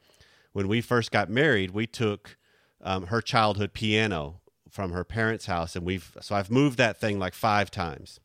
when 0.54 0.68
we 0.68 0.82
first 0.82 1.12
got 1.12 1.32
married, 1.32 1.72
we 1.72 1.88
took 1.88 2.38
um, 2.82 3.08
her 3.08 3.22
childhood 3.22 3.74
piano 3.74 4.40
from 4.70 4.92
her 4.92 5.04
parents' 5.04 5.48
house, 5.48 5.76
and 5.76 5.84
we've 5.84 6.16
so 6.22 6.36
I've 6.36 6.52
moved 6.52 6.78
that 6.78 6.98
thing 7.02 7.18
like 7.18 7.34
five 7.34 7.72
times 7.72 8.20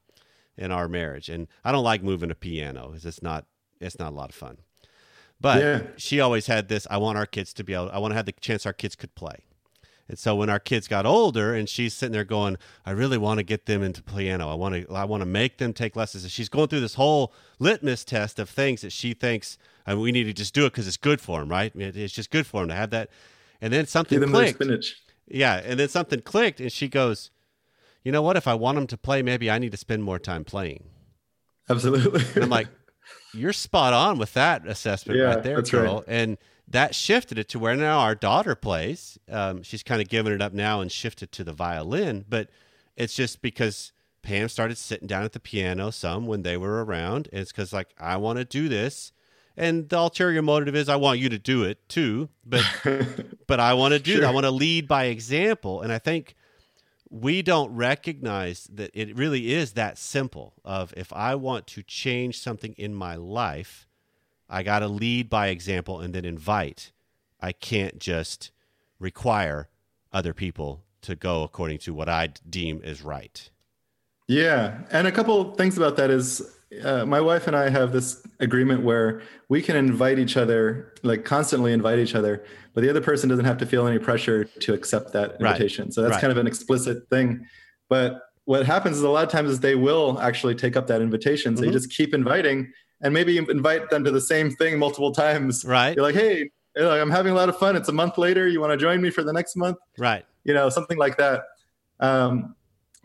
in 0.58 0.70
our 0.70 0.88
marriage, 0.88 1.30
and 1.30 1.48
I 1.64 1.72
don't 1.72 1.84
like 1.84 2.02
moving 2.02 2.30
a 2.30 2.34
piano 2.36 2.88
because 2.88 3.06
it's 3.06 3.22
not 3.22 3.46
it's 3.80 3.98
not 3.98 4.12
a 4.12 4.14
lot 4.14 4.28
of 4.28 4.34
fun. 4.34 4.58
But 5.40 5.62
yeah. 5.62 5.82
she 5.96 6.20
always 6.20 6.46
had 6.46 6.68
this. 6.68 6.86
I 6.90 6.98
want 6.98 7.16
our 7.16 7.26
kids 7.26 7.52
to 7.54 7.64
be 7.64 7.72
able. 7.72 7.90
I 7.90 7.98
want 7.98 8.12
to 8.12 8.16
have 8.16 8.26
the 8.26 8.32
chance 8.32 8.66
our 8.66 8.74
kids 8.74 8.94
could 8.94 9.14
play. 9.14 9.44
And 10.08 10.18
so 10.18 10.36
when 10.36 10.48
our 10.48 10.60
kids 10.60 10.86
got 10.86 11.04
older, 11.04 11.54
and 11.54 11.68
she's 11.68 11.94
sitting 11.94 12.12
there 12.12 12.24
going, 12.24 12.56
"I 12.84 12.92
really 12.92 13.18
want 13.18 13.38
to 13.38 13.44
get 13.44 13.66
them 13.66 13.82
into 13.82 14.02
piano. 14.02 14.48
I 14.48 14.54
want 14.54 14.74
to. 14.74 14.94
I 14.94 15.04
want 15.04 15.22
to 15.22 15.26
make 15.26 15.58
them 15.58 15.72
take 15.72 15.96
lessons." 15.96 16.22
And 16.22 16.30
she's 16.30 16.48
going 16.48 16.68
through 16.68 16.80
this 16.80 16.94
whole 16.94 17.32
litmus 17.58 18.04
test 18.04 18.38
of 18.38 18.48
things 18.48 18.82
that 18.82 18.92
she 18.92 19.14
thinks 19.14 19.58
I 19.86 19.94
mean, 19.94 20.02
we 20.02 20.12
need 20.12 20.24
to 20.24 20.32
just 20.32 20.52
do 20.52 20.66
it 20.66 20.72
because 20.72 20.88
it's 20.88 20.96
good 20.96 21.20
for 21.20 21.40
them, 21.40 21.48
right? 21.48 21.72
It's 21.74 22.12
just 22.12 22.30
good 22.30 22.46
for 22.46 22.60
them 22.60 22.68
to 22.70 22.74
have 22.74 22.90
that. 22.90 23.08
And 23.60 23.72
then 23.72 23.86
something 23.86 24.20
clicked. 24.20 24.62
Yeah, 25.28 25.60
and 25.64 25.78
then 25.78 25.88
something 25.88 26.20
clicked, 26.20 26.60
and 26.60 26.70
she 26.70 26.88
goes, 26.88 27.30
"You 28.04 28.12
know 28.12 28.22
what? 28.22 28.36
If 28.36 28.46
I 28.46 28.54
want 28.54 28.76
them 28.76 28.86
to 28.88 28.96
play, 28.96 29.22
maybe 29.22 29.50
I 29.50 29.58
need 29.58 29.72
to 29.72 29.76
spend 29.76 30.02
more 30.04 30.18
time 30.18 30.44
playing." 30.44 30.84
Absolutely. 31.68 32.22
And 32.34 32.44
I'm 32.44 32.50
like, 32.50 32.68
"You're 33.32 33.52
spot 33.52 33.92
on 33.92 34.18
with 34.18 34.34
that 34.34 34.66
assessment 34.66 35.18
yeah, 35.18 35.26
right 35.26 35.42
there, 35.42 35.62
girl." 35.62 35.96
Right. 35.96 36.04
And 36.06 36.38
that 36.68 36.94
shifted 36.94 37.38
it 37.38 37.48
to 37.50 37.58
where 37.58 37.76
now 37.76 38.00
our 38.00 38.14
daughter 38.14 38.54
plays. 38.54 39.18
Um, 39.30 39.62
she's 39.62 39.82
kind 39.82 40.00
of 40.00 40.08
given 40.08 40.32
it 40.32 40.42
up 40.42 40.52
now 40.52 40.80
and 40.80 40.90
shifted 40.90 41.32
to 41.32 41.44
the 41.44 41.52
violin, 41.52 42.24
but 42.28 42.48
it's 42.96 43.14
just 43.14 43.40
because 43.40 43.92
Pam 44.22 44.48
started 44.48 44.76
sitting 44.76 45.06
down 45.06 45.22
at 45.22 45.32
the 45.32 45.40
piano 45.40 45.90
some 45.90 46.26
when 46.26 46.42
they 46.42 46.56
were 46.56 46.84
around. 46.84 47.28
And 47.32 47.40
it's 47.40 47.52
because 47.52 47.72
like 47.72 47.90
I 47.98 48.16
want 48.16 48.38
to 48.38 48.44
do 48.44 48.68
this, 48.68 49.12
and 49.56 49.88
the 49.88 49.98
ulterior 49.98 50.42
motive 50.42 50.74
is 50.74 50.88
I 50.88 50.96
want 50.96 51.20
you 51.20 51.28
to 51.28 51.38
do 51.38 51.62
it 51.62 51.88
too, 51.88 52.28
but 52.44 52.64
but 53.46 53.60
I 53.60 53.74
want 53.74 53.94
to 53.94 54.00
do 54.00 54.12
sure. 54.12 54.20
that. 54.22 54.28
I 54.28 54.32
want 54.32 54.44
to 54.44 54.50
lead 54.50 54.88
by 54.88 55.04
example, 55.04 55.82
and 55.82 55.92
I 55.92 55.98
think 55.98 56.34
we 57.08 57.40
don't 57.42 57.72
recognize 57.74 58.68
that 58.74 58.90
it 58.92 59.16
really 59.16 59.54
is 59.54 59.72
that 59.72 59.98
simple. 59.98 60.54
Of 60.64 60.92
if 60.96 61.12
I 61.12 61.36
want 61.36 61.68
to 61.68 61.82
change 61.84 62.40
something 62.40 62.74
in 62.76 62.94
my 62.94 63.14
life, 63.14 63.85
I 64.48 64.62
got 64.62 64.80
to 64.80 64.88
lead 64.88 65.28
by 65.28 65.48
example 65.48 66.00
and 66.00 66.14
then 66.14 66.24
invite. 66.24 66.92
I 67.40 67.52
can't 67.52 67.98
just 67.98 68.50
require 68.98 69.68
other 70.12 70.32
people 70.32 70.84
to 71.02 71.14
go 71.14 71.42
according 71.42 71.78
to 71.78 71.94
what 71.94 72.08
I 72.08 72.28
deem 72.48 72.80
is 72.82 73.02
right. 73.02 73.50
Yeah, 74.28 74.78
and 74.90 75.06
a 75.06 75.12
couple 75.12 75.54
things 75.54 75.76
about 75.76 75.96
that 75.96 76.10
is 76.10 76.42
uh, 76.82 77.06
my 77.06 77.20
wife 77.20 77.46
and 77.46 77.54
I 77.54 77.68
have 77.70 77.92
this 77.92 78.26
agreement 78.40 78.82
where 78.82 79.22
we 79.48 79.62
can 79.62 79.76
invite 79.76 80.18
each 80.18 80.36
other, 80.36 80.94
like 81.02 81.24
constantly 81.24 81.72
invite 81.72 82.00
each 82.00 82.14
other, 82.14 82.44
but 82.74 82.80
the 82.80 82.90
other 82.90 83.00
person 83.00 83.28
doesn't 83.28 83.44
have 83.44 83.58
to 83.58 83.66
feel 83.66 83.86
any 83.86 83.98
pressure 83.98 84.44
to 84.44 84.74
accept 84.74 85.12
that 85.12 85.36
invitation. 85.40 85.86
Right. 85.86 85.94
So 85.94 86.02
that's 86.02 86.14
right. 86.14 86.20
kind 86.20 86.32
of 86.32 86.38
an 86.38 86.46
explicit 86.46 87.08
thing. 87.08 87.46
But 87.88 88.20
what 88.46 88.66
happens 88.66 88.96
is 88.96 89.02
a 89.02 89.08
lot 89.08 89.24
of 89.24 89.30
times 89.30 89.50
is 89.50 89.60
they 89.60 89.76
will 89.76 90.18
actually 90.20 90.56
take 90.56 90.76
up 90.76 90.88
that 90.88 91.00
invitation. 91.00 91.56
So 91.56 91.62
mm-hmm. 91.62 91.68
you 91.68 91.72
just 91.72 91.90
keep 91.90 92.12
inviting 92.12 92.72
and 93.02 93.12
maybe 93.12 93.38
invite 93.38 93.90
them 93.90 94.04
to 94.04 94.10
the 94.10 94.20
same 94.20 94.50
thing 94.50 94.78
multiple 94.78 95.12
times. 95.12 95.64
Right. 95.64 95.94
You're 95.94 96.04
like, 96.04 96.14
hey, 96.14 96.50
I'm 96.76 97.10
having 97.10 97.32
a 97.32 97.36
lot 97.36 97.48
of 97.48 97.58
fun. 97.58 97.76
It's 97.76 97.88
a 97.88 97.92
month 97.92 98.18
later. 98.18 98.46
You 98.48 98.60
want 98.60 98.72
to 98.72 98.76
join 98.76 99.00
me 99.00 99.10
for 99.10 99.22
the 99.22 99.32
next 99.32 99.56
month? 99.56 99.78
Right. 99.98 100.24
You 100.44 100.54
know, 100.54 100.68
something 100.68 100.98
like 100.98 101.16
that. 101.16 101.44
Um, 102.00 102.54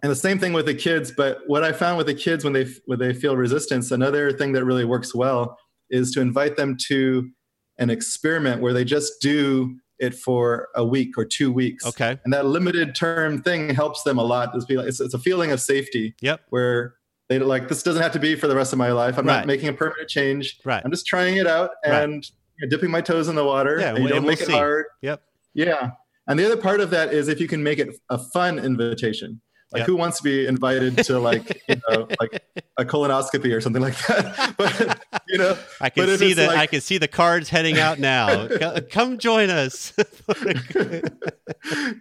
and 0.03 0.11
the 0.11 0.15
same 0.15 0.39
thing 0.39 0.53
with 0.53 0.65
the 0.65 0.73
kids 0.73 1.11
but 1.11 1.39
what 1.47 1.63
i 1.63 1.71
found 1.71 1.97
with 1.97 2.07
the 2.07 2.13
kids 2.13 2.43
when 2.43 2.53
they 2.53 2.65
when 2.85 2.99
they 2.99 3.13
feel 3.13 3.37
resistance 3.37 3.91
another 3.91 4.31
thing 4.31 4.51
that 4.51 4.65
really 4.65 4.85
works 4.85 5.13
well 5.13 5.57
is 5.89 6.11
to 6.11 6.21
invite 6.21 6.57
them 6.57 6.77
to 6.87 7.29
an 7.77 7.89
experiment 7.89 8.61
where 8.61 8.73
they 8.73 8.83
just 8.83 9.21
do 9.21 9.77
it 9.99 10.15
for 10.15 10.69
a 10.75 10.83
week 10.83 11.17
or 11.17 11.25
two 11.25 11.51
weeks 11.51 11.85
okay 11.85 12.17
and 12.23 12.33
that 12.33 12.45
limited 12.45 12.95
term 12.95 13.41
thing 13.41 13.73
helps 13.73 14.03
them 14.03 14.17
a 14.17 14.23
lot 14.23 14.51
it's, 14.55 14.99
it's 14.99 15.13
a 15.13 15.19
feeling 15.19 15.51
of 15.51 15.61
safety 15.61 16.15
yep 16.21 16.41
where 16.49 16.95
they 17.31 17.39
like 17.39 17.67
this 17.67 17.83
doesn't 17.83 18.01
have 18.01 18.11
to 18.11 18.19
be 18.19 18.35
for 18.35 18.47
the 18.47 18.55
rest 18.55 18.73
of 18.73 18.79
my 18.79 18.91
life 18.91 19.17
i'm 19.17 19.25
right. 19.25 19.37
not 19.37 19.47
making 19.47 19.69
a 19.69 19.73
permanent 19.73 20.09
change 20.09 20.59
right 20.65 20.81
i'm 20.83 20.91
just 20.91 21.05
trying 21.05 21.37
it 21.37 21.47
out 21.47 21.71
and 21.83 22.13
right. 22.13 22.31
you 22.57 22.65
know, 22.65 22.69
dipping 22.69 22.91
my 22.91 23.01
toes 23.01 23.27
in 23.27 23.35
the 23.35 23.45
water 23.45 23.79
yeah, 23.79 23.95
and 23.95 24.03
you 24.03 24.09
don't 24.09 24.25
make 24.25 24.39
we'll 24.39 24.49
it 24.49 24.53
hard 24.53 24.85
yep 25.01 25.21
yeah 25.53 25.91
and 26.27 26.39
the 26.39 26.45
other 26.45 26.57
part 26.57 26.79
of 26.79 26.89
that 26.89 27.13
is 27.13 27.27
if 27.27 27.39
you 27.39 27.47
can 27.47 27.63
make 27.63 27.79
it 27.79 27.89
a 28.09 28.17
fun 28.17 28.59
invitation 28.59 29.41
like 29.71 29.81
yep. 29.81 29.87
who 29.87 29.95
wants 29.95 30.17
to 30.17 30.23
be 30.23 30.45
invited 30.45 30.97
to 31.05 31.17
like 31.17 31.61
you 31.69 31.75
know 31.89 32.07
like 32.19 32.43
a 32.77 32.83
colonoscopy 32.83 33.55
or 33.55 33.61
something 33.61 33.81
like 33.81 33.97
that? 34.07 34.55
but 34.57 35.01
you 35.27 35.37
know, 35.37 35.57
I 35.79 35.89
can 35.89 36.17
see 36.17 36.33
the 36.33 36.47
like, 36.47 36.57
I 36.57 36.67
can 36.67 36.81
see 36.81 36.97
the 36.97 37.07
cards 37.07 37.47
heading 37.47 37.79
out 37.79 37.97
now. 37.97 38.49
Come 38.91 39.17
join 39.17 39.49
us. 39.49 39.93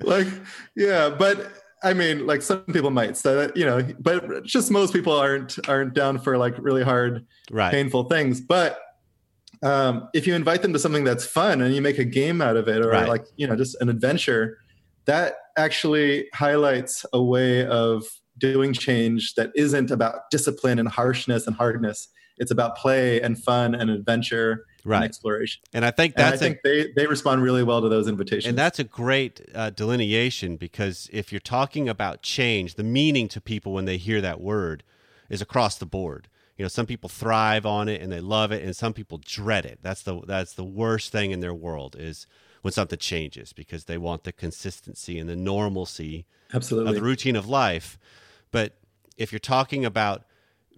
like 0.00 0.26
yeah, 0.74 1.10
but 1.10 1.52
I 1.82 1.94
mean, 1.94 2.26
like 2.26 2.42
some 2.42 2.62
people 2.64 2.90
might 2.90 3.16
say 3.16 3.34
that, 3.34 3.56
you 3.56 3.64
know, 3.64 3.82
but 3.98 4.44
just 4.44 4.70
most 4.70 4.92
people 4.92 5.12
aren't 5.12 5.58
aren't 5.68 5.94
down 5.94 6.18
for 6.18 6.36
like 6.36 6.54
really 6.58 6.82
hard, 6.82 7.26
right. 7.50 7.70
painful 7.70 8.04
things. 8.04 8.40
But 8.40 8.78
um, 9.62 10.08
if 10.14 10.26
you 10.26 10.34
invite 10.34 10.62
them 10.62 10.72
to 10.72 10.78
something 10.78 11.04
that's 11.04 11.24
fun 11.24 11.60
and 11.60 11.74
you 11.74 11.80
make 11.80 11.98
a 11.98 12.04
game 12.04 12.42
out 12.42 12.56
of 12.56 12.68
it, 12.68 12.84
or 12.84 12.90
right. 12.90 13.08
like 13.08 13.24
you 13.36 13.46
know, 13.46 13.56
just 13.56 13.80
an 13.80 13.88
adventure, 13.88 14.58
that 15.06 15.34
actually 15.56 16.28
highlights 16.34 17.06
a 17.12 17.22
way 17.22 17.66
of 17.66 18.04
doing 18.38 18.72
change 18.72 19.34
that 19.34 19.50
isn't 19.54 19.90
about 19.90 20.30
discipline 20.30 20.78
and 20.78 20.88
harshness 20.88 21.46
and 21.46 21.56
hardness. 21.56 22.08
It's 22.38 22.50
about 22.50 22.76
play 22.76 23.20
and 23.20 23.42
fun 23.42 23.74
and 23.74 23.90
adventure 23.90 24.64
right. 24.84 24.96
and 24.96 25.04
exploration. 25.04 25.62
And 25.72 25.84
I 25.84 25.90
think 25.90 26.14
that's 26.14 26.32
and 26.32 26.34
I 26.34 26.36
think 26.36 26.58
a, 26.64 26.68
they 26.68 26.92
they 26.96 27.06
respond 27.06 27.42
really 27.42 27.62
well 27.62 27.80
to 27.82 27.88
those 27.88 28.08
invitations. 28.08 28.46
And 28.46 28.58
that's 28.58 28.78
a 28.78 28.84
great 28.84 29.40
uh, 29.54 29.70
delineation 29.70 30.56
because 30.56 31.08
if 31.12 31.32
you're 31.32 31.40
talking 31.40 31.88
about 31.88 32.22
change, 32.22 32.74
the 32.74 32.84
meaning 32.84 33.28
to 33.28 33.40
people 33.40 33.72
when 33.72 33.84
they 33.84 33.96
hear 33.96 34.20
that 34.20 34.40
word 34.40 34.82
is 35.28 35.40
across 35.40 35.78
the 35.78 35.86
board. 35.86 36.28
You 36.56 36.64
know, 36.64 36.68
some 36.68 36.84
people 36.84 37.08
thrive 37.08 37.64
on 37.64 37.88
it 37.88 38.02
and 38.02 38.12
they 38.12 38.20
love 38.20 38.52
it, 38.52 38.62
and 38.62 38.76
some 38.76 38.92
people 38.92 39.18
dread 39.24 39.64
it. 39.64 39.78
That's 39.82 40.02
the 40.02 40.20
that's 40.26 40.52
the 40.52 40.64
worst 40.64 41.10
thing 41.12 41.30
in 41.30 41.40
their 41.40 41.54
world 41.54 41.96
is 41.98 42.26
when 42.62 42.72
something 42.72 42.98
changes 42.98 43.52
because 43.52 43.84
they 43.84 43.96
want 43.96 44.24
the 44.24 44.32
consistency 44.32 45.18
and 45.18 45.28
the 45.28 45.36
normalcy 45.36 46.26
Absolutely. 46.52 46.90
of 46.90 46.94
the 46.96 47.02
routine 47.02 47.36
of 47.36 47.48
life. 47.48 47.98
But 48.50 48.76
if 49.16 49.32
you're 49.32 49.38
talking 49.38 49.84
about 49.84 50.24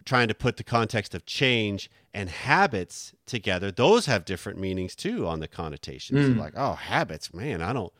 trying 0.05 0.28
to 0.28 0.35
put 0.35 0.57
the 0.57 0.64
context 0.64 1.14
of 1.14 1.26
change 1.26 1.90
and 2.14 2.28
habits 2.28 3.12
together, 3.26 3.70
those 3.70 4.07
have 4.07 4.24
different 4.24 4.59
meanings 4.59 4.94
too 4.94 5.26
on 5.26 5.40
the 5.40 5.48
connotations. 5.48 6.28
Mm. 6.28 6.38
Like, 6.38 6.55
oh, 6.57 6.74
habits, 6.74 7.33
man, 7.33 7.62
I 7.62 7.72
don't, 7.72 7.92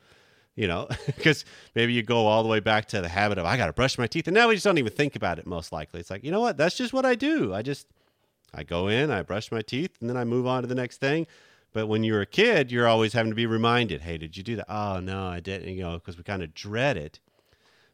you 0.55 0.67
know, 0.67 0.89
because 1.07 1.45
maybe 1.75 1.93
you 1.93 2.03
go 2.03 2.27
all 2.27 2.43
the 2.43 2.49
way 2.49 2.61
back 2.61 2.87
to 2.89 3.01
the 3.01 3.09
habit 3.09 3.39
of 3.39 3.47
I 3.47 3.57
got 3.57 3.67
to 3.67 3.73
brush 3.73 3.99
my 3.99 4.07
teeth, 4.07 4.27
and 4.27 4.35
now 4.35 4.49
we 4.49 4.55
just 4.55 4.65
don't 4.65 4.79
even 4.79 4.93
think 4.93 5.17
about 5.17 5.39
it. 5.39 5.47
Most 5.47 5.73
likely, 5.73 6.01
it's 6.01 6.11
like 6.11 6.25
you 6.25 6.31
know 6.31 6.41
what, 6.41 6.57
that's 6.57 6.77
just 6.77 6.93
what 6.93 7.07
I 7.07 7.15
do. 7.15 7.55
I 7.55 7.63
just 7.63 7.87
I 8.53 8.63
go 8.65 8.89
in, 8.89 9.11
I 9.11 9.23
brush 9.23 9.51
my 9.51 9.63
teeth, 9.63 9.97
and 10.01 10.11
then 10.11 10.17
I 10.17 10.25
move 10.25 10.47
on 10.47 10.63
to 10.63 10.69
the 10.69 10.75
next 10.75 10.99
thing. 10.99 11.27
But 11.73 11.87
when 11.87 12.05
you're 12.05 12.21
a 12.21 12.27
kid, 12.27 12.71
you're 12.71 12.87
always 12.87 13.15
having 13.15 13.31
to 13.31 13.37
be 13.37 13.47
reminded, 13.47 14.03
hey, 14.03 14.19
did 14.19 14.37
you 14.37 14.43
do 14.43 14.57
that? 14.57 14.67
Oh, 14.69 15.01
no, 15.01 15.27
I 15.27 15.41
didn't, 15.41 15.75
you 15.75 15.83
know, 15.83 15.95
because 15.95 16.19
we 16.19 16.23
kind 16.23 16.43
of 16.43 16.53
dread 16.53 16.99
it. 16.99 17.19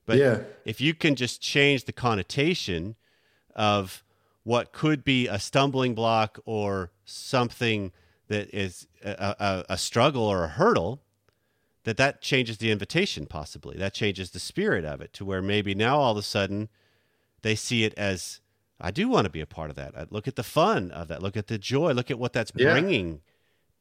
But 0.04 0.18
yeah. 0.18 0.40
if 0.64 0.80
you 0.80 0.94
can 0.94 1.14
just 1.14 1.40
change 1.40 1.84
the 1.84 1.92
connotation 1.92 2.96
of 3.54 4.02
what 4.44 4.72
could 4.72 5.04
be 5.04 5.26
a 5.26 5.38
stumbling 5.38 5.94
block 5.94 6.38
or 6.44 6.90
something 7.04 7.92
that 8.28 8.54
is 8.54 8.86
a, 9.04 9.34
a, 9.38 9.64
a 9.70 9.78
struggle 9.78 10.22
or 10.22 10.44
a 10.44 10.48
hurdle, 10.48 11.02
that 11.84 11.96
that 11.96 12.20
changes 12.20 12.58
the 12.58 12.70
invitation 12.70 13.26
possibly. 13.26 13.76
That 13.76 13.94
changes 13.94 14.30
the 14.30 14.38
spirit 14.38 14.84
of 14.84 15.00
it 15.00 15.12
to 15.14 15.24
where 15.24 15.42
maybe 15.42 15.74
now 15.74 15.98
all 15.98 16.12
of 16.12 16.18
a 16.18 16.22
sudden 16.22 16.68
they 17.42 17.54
see 17.54 17.84
it 17.84 17.94
as 17.96 18.40
I 18.80 18.90
do 18.90 19.08
want 19.08 19.24
to 19.24 19.30
be 19.30 19.40
a 19.40 19.46
part 19.46 19.70
of 19.70 19.76
that. 19.76 20.12
Look 20.12 20.28
at 20.28 20.36
the 20.36 20.42
fun 20.42 20.90
of 20.92 21.08
that. 21.08 21.22
Look 21.22 21.36
at 21.36 21.48
the 21.48 21.58
joy. 21.58 21.92
Look 21.92 22.10
at 22.10 22.18
what 22.18 22.32
that's 22.32 22.52
yeah. 22.54 22.72
bringing 22.72 23.20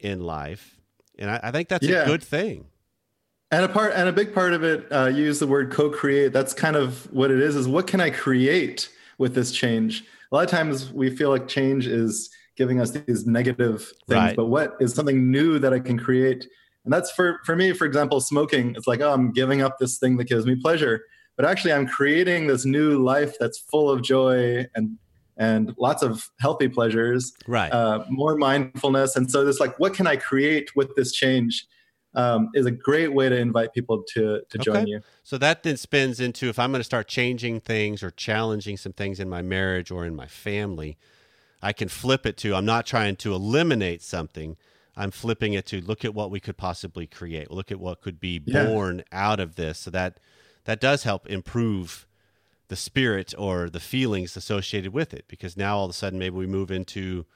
in 0.00 0.20
life, 0.20 0.80
and 1.18 1.30
I, 1.30 1.40
I 1.44 1.50
think 1.50 1.68
that's 1.68 1.86
yeah. 1.86 2.02
a 2.02 2.06
good 2.06 2.22
thing. 2.22 2.66
And 3.50 3.64
a 3.64 3.68
part 3.68 3.92
and 3.94 4.08
a 4.08 4.12
big 4.12 4.34
part 4.34 4.52
of 4.52 4.62
it, 4.62 4.86
uh, 4.92 5.06
use 5.06 5.38
the 5.38 5.46
word 5.46 5.70
co-create. 5.70 6.32
That's 6.32 6.52
kind 6.52 6.76
of 6.76 7.10
what 7.12 7.30
it 7.30 7.40
is. 7.40 7.56
Is 7.56 7.68
what 7.68 7.86
can 7.86 8.00
I 8.00 8.10
create 8.10 8.90
with 9.18 9.34
this 9.34 9.52
change? 9.52 10.04
A 10.30 10.34
lot 10.34 10.44
of 10.44 10.50
times 10.50 10.92
we 10.92 11.14
feel 11.14 11.30
like 11.30 11.48
change 11.48 11.86
is 11.86 12.30
giving 12.56 12.80
us 12.80 12.90
these 12.90 13.26
negative 13.26 13.92
things, 14.08 14.20
right. 14.20 14.36
but 14.36 14.46
what 14.46 14.76
is 14.80 14.94
something 14.94 15.30
new 15.30 15.58
that 15.58 15.72
I 15.72 15.80
can 15.80 15.98
create? 15.98 16.46
And 16.84 16.92
that's 16.92 17.10
for 17.12 17.40
for 17.44 17.54
me, 17.54 17.72
for 17.72 17.86
example, 17.86 18.20
smoking. 18.20 18.74
It's 18.76 18.86
like, 18.86 19.00
oh, 19.00 19.12
I'm 19.12 19.32
giving 19.32 19.62
up 19.62 19.78
this 19.78 19.98
thing 19.98 20.16
that 20.16 20.24
gives 20.24 20.46
me 20.46 20.56
pleasure, 20.56 21.04
but 21.36 21.44
actually, 21.44 21.72
I'm 21.72 21.86
creating 21.86 22.48
this 22.48 22.64
new 22.64 22.98
life 22.98 23.34
that's 23.38 23.58
full 23.58 23.90
of 23.90 24.02
joy 24.02 24.66
and 24.74 24.98
and 25.36 25.72
lots 25.78 26.02
of 26.02 26.28
healthy 26.40 26.68
pleasures, 26.68 27.32
right? 27.46 27.70
Uh, 27.70 28.04
more 28.10 28.36
mindfulness, 28.36 29.14
and 29.14 29.30
so 29.30 29.46
it's 29.46 29.60
like, 29.60 29.78
what 29.78 29.94
can 29.94 30.06
I 30.06 30.16
create 30.16 30.74
with 30.74 30.94
this 30.96 31.12
change? 31.12 31.66
Um, 32.14 32.48
is 32.54 32.66
a 32.66 32.70
great 32.70 33.12
way 33.12 33.28
to 33.28 33.36
invite 33.36 33.72
people 33.74 34.02
to 34.14 34.40
to 34.48 34.58
join 34.58 34.76
okay. 34.78 34.90
you. 34.90 35.00
So 35.22 35.36
that 35.38 35.62
then 35.62 35.76
spins 35.76 36.20
into 36.20 36.48
if 36.48 36.58
I'm 36.58 36.70
going 36.70 36.80
to 36.80 36.84
start 36.84 37.06
changing 37.06 37.60
things 37.60 38.02
or 38.02 38.10
challenging 38.10 38.76
some 38.76 38.92
things 38.92 39.20
in 39.20 39.28
my 39.28 39.42
marriage 39.42 39.90
or 39.90 40.06
in 40.06 40.16
my 40.16 40.26
family, 40.26 40.96
I 41.62 41.72
can 41.72 41.88
flip 41.88 42.24
it 42.24 42.36
to 42.38 42.54
I'm 42.54 42.64
not 42.64 42.86
trying 42.86 43.16
to 43.16 43.34
eliminate 43.34 44.02
something. 44.02 44.56
I'm 44.96 45.10
flipping 45.10 45.52
it 45.52 45.66
to 45.66 45.80
look 45.80 46.04
at 46.04 46.14
what 46.14 46.30
we 46.30 46.40
could 46.40 46.56
possibly 46.56 47.06
create. 47.06 47.50
Look 47.50 47.70
at 47.70 47.78
what 47.78 48.00
could 48.00 48.18
be 48.18 48.42
Yeah. 48.44 48.64
born 48.64 49.04
out 49.12 49.38
of 49.38 49.56
this. 49.56 49.78
So 49.78 49.90
that 49.90 50.18
that 50.64 50.80
does 50.80 51.02
help 51.04 51.26
improve 51.26 52.06
the 52.68 52.76
spirit 52.76 53.34
or 53.36 53.68
the 53.70 53.80
feelings 53.80 54.36
associated 54.36 54.92
with 54.92 55.12
it 55.12 55.24
because 55.28 55.56
now 55.56 55.78
all 55.78 55.84
of 55.84 55.90
a 55.90 55.94
sudden 55.94 56.18
maybe 56.18 56.36
we 56.36 56.46
move 56.46 56.70
into 56.70 57.26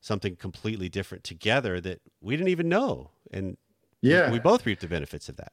something 0.00 0.36
completely 0.36 0.88
different 0.88 1.24
together 1.24 1.80
that 1.80 2.00
we 2.20 2.36
didn't 2.36 2.50
even 2.50 2.68
know 2.68 3.10
and 3.32 3.56
Yeah, 4.06 4.30
we 4.30 4.38
both 4.38 4.64
reap 4.66 4.80
the 4.80 4.88
benefits 4.88 5.28
of 5.28 5.36
that. 5.36 5.52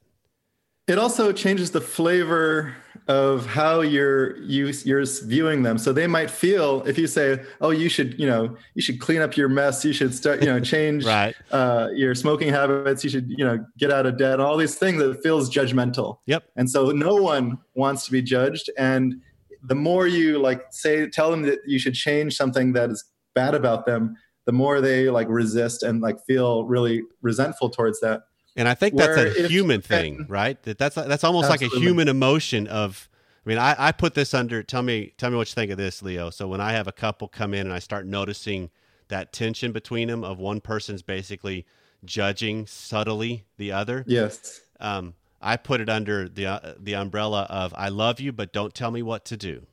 It 0.85 0.97
also 0.99 1.31
changes 1.31 1.71
the 1.71 1.79
flavor 1.79 2.75
of 3.07 3.45
how 3.45 3.79
you're 3.79 4.35
you, 4.41 4.73
you're 4.83 5.05
viewing 5.23 5.63
them. 5.63 5.77
So 5.77 5.93
they 5.93 6.07
might 6.07 6.29
feel 6.29 6.83
if 6.85 6.97
you 6.97 7.07
say, 7.07 7.41
"Oh, 7.61 7.69
you 7.69 7.87
should, 7.87 8.19
you 8.19 8.27
know, 8.27 8.57
you 8.75 8.81
should 8.81 8.99
clean 8.99 9.21
up 9.21 9.37
your 9.37 9.47
mess. 9.47 9.85
You 9.85 9.93
should 9.93 10.13
start, 10.13 10.41
you 10.41 10.47
know, 10.47 10.59
change 10.75 11.05
Right. 11.05 11.35
uh, 11.51 11.87
your 11.95 12.13
smoking 12.15 12.49
habits. 12.49 13.01
You 13.01 13.09
should, 13.09 13.29
you 13.29 13.45
know, 13.45 13.65
get 13.77 13.91
out 13.91 14.05
of 14.05 14.17
debt. 14.17 14.41
All 14.41 14.57
these 14.57 14.75
things 14.75 15.01
that 15.01 15.23
feels 15.23 15.49
judgmental. 15.49 16.17
Yep. 16.25 16.43
And 16.57 16.69
so 16.69 16.91
no 16.91 17.15
one 17.15 17.59
wants 17.75 18.03
to 18.05 18.11
be 18.11 18.21
judged. 18.21 18.69
And 18.77 19.21
the 19.63 19.75
more 19.75 20.05
you 20.05 20.37
like 20.39 20.63
say, 20.71 21.07
tell 21.09 21.31
them 21.31 21.43
that 21.43 21.59
you 21.65 21.79
should 21.79 21.93
change 21.93 22.35
something 22.35 22.73
that 22.73 22.89
is 22.89 23.05
bad 23.35 23.55
about 23.55 23.85
them, 23.85 24.17
the 24.45 24.51
more 24.51 24.81
they 24.81 25.09
like 25.09 25.29
resist 25.29 25.81
and 25.81 26.01
like 26.01 26.17
feel 26.27 26.65
really 26.65 27.03
resentful 27.21 27.69
towards 27.69 28.01
that. 28.01 28.23
And 28.55 28.67
I 28.67 28.75
think 28.75 28.95
that's 28.95 29.17
a 29.17 29.47
human 29.47 29.81
thing, 29.81 30.25
right? 30.29 30.61
That 30.63 30.77
that's 30.77 30.95
that's 30.95 31.23
almost 31.23 31.49
like 31.49 31.61
a 31.61 31.67
human 31.67 32.07
emotion 32.07 32.67
of. 32.67 33.09
I 33.45 33.49
mean, 33.49 33.57
I, 33.57 33.75
I 33.77 33.91
put 33.91 34.13
this 34.13 34.33
under. 34.33 34.63
Tell 34.63 34.83
me, 34.83 35.11
tell 35.17 35.29
me 35.29 35.35
what 35.35 35.49
you 35.49 35.53
think 35.55 35.69
of 35.71 35.77
this, 35.77 36.01
Leo. 36.01 36.29
So 36.29 36.47
when 36.47 36.61
I 36.61 36.71
have 36.71 36.87
a 36.87 36.93
couple 36.93 37.27
come 37.27 37.53
in 37.53 37.61
and 37.61 37.73
I 37.73 37.79
start 37.79 38.05
noticing 38.05 38.69
that 39.09 39.33
tension 39.33 39.73
between 39.73 40.07
them, 40.07 40.23
of 40.23 40.39
one 40.39 40.61
person's 40.61 41.01
basically 41.01 41.65
judging 42.05 42.65
subtly 42.67 43.43
the 43.57 43.71
other, 43.71 44.05
Yes. 44.07 44.61
um, 44.79 45.15
I 45.41 45.57
put 45.57 45.81
it 45.81 45.89
under 45.89 46.29
the 46.29 46.45
uh, 46.45 46.73
the 46.79 46.95
umbrella 46.95 47.47
of 47.49 47.73
I 47.75 47.89
love 47.89 48.21
you, 48.21 48.31
but 48.31 48.53
don't 48.53 48.73
tell 48.73 48.91
me 48.91 49.01
what 49.01 49.25
to 49.25 49.35
do, 49.35 49.65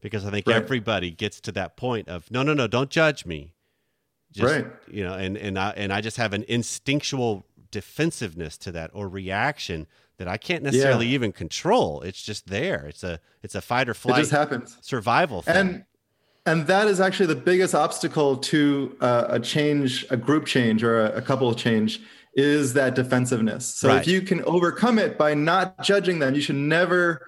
because 0.00 0.24
I 0.24 0.30
think 0.30 0.46
Right. 0.46 0.62
everybody 0.62 1.10
gets 1.10 1.40
to 1.40 1.52
that 1.52 1.76
point 1.76 2.08
of 2.08 2.30
no, 2.30 2.44
no, 2.44 2.54
no, 2.54 2.68
don't 2.68 2.88
judge 2.90 3.26
me, 3.26 3.52
just, 4.30 4.54
Right. 4.54 4.66
You 4.88 5.02
know, 5.02 5.14
and 5.14 5.36
and 5.36 5.58
I 5.58 5.70
and 5.70 5.92
I 5.92 6.00
just 6.02 6.18
have 6.18 6.32
an 6.34 6.44
instinctual 6.46 7.44
defensiveness 7.72 8.56
to 8.58 8.70
that 8.72 8.90
or 8.94 9.08
reaction 9.08 9.88
that 10.18 10.28
I 10.28 10.36
can't 10.36 10.62
necessarily 10.62 11.06
Yeah. 11.06 11.14
even 11.14 11.32
control. 11.32 12.00
It's 12.02 12.22
just 12.22 12.46
there. 12.46 12.86
It's 12.86 13.02
a 13.02 13.18
it's 13.42 13.56
a 13.56 13.60
fight 13.60 13.88
or 13.88 13.94
flight. 13.94 14.18
It 14.18 14.22
just 14.22 14.30
happens. 14.30 14.78
survival 14.80 15.42
thing. 15.42 15.56
and 15.56 15.84
and 16.46 16.66
that 16.66 16.86
is 16.88 17.00
actually 17.00 17.26
the 17.26 17.36
biggest 17.36 17.74
obstacle 17.74 18.36
to 18.36 18.96
uh, 19.00 19.24
a 19.28 19.40
change 19.40 20.06
a 20.10 20.16
group 20.16 20.46
change 20.46 20.84
or 20.84 21.00
a, 21.06 21.16
a 21.18 21.22
couple 21.22 21.52
change 21.54 22.00
is 22.34 22.72
that 22.74 22.94
defensiveness 22.94 23.66
so 23.66 23.88
Right. 23.88 24.00
if 24.00 24.06
you 24.08 24.22
can 24.22 24.42
overcome 24.44 24.98
it 24.98 25.18
by 25.18 25.34
not 25.34 25.82
judging 25.84 26.18
them 26.18 26.34
you 26.34 26.40
should 26.40 26.56
never 26.56 27.26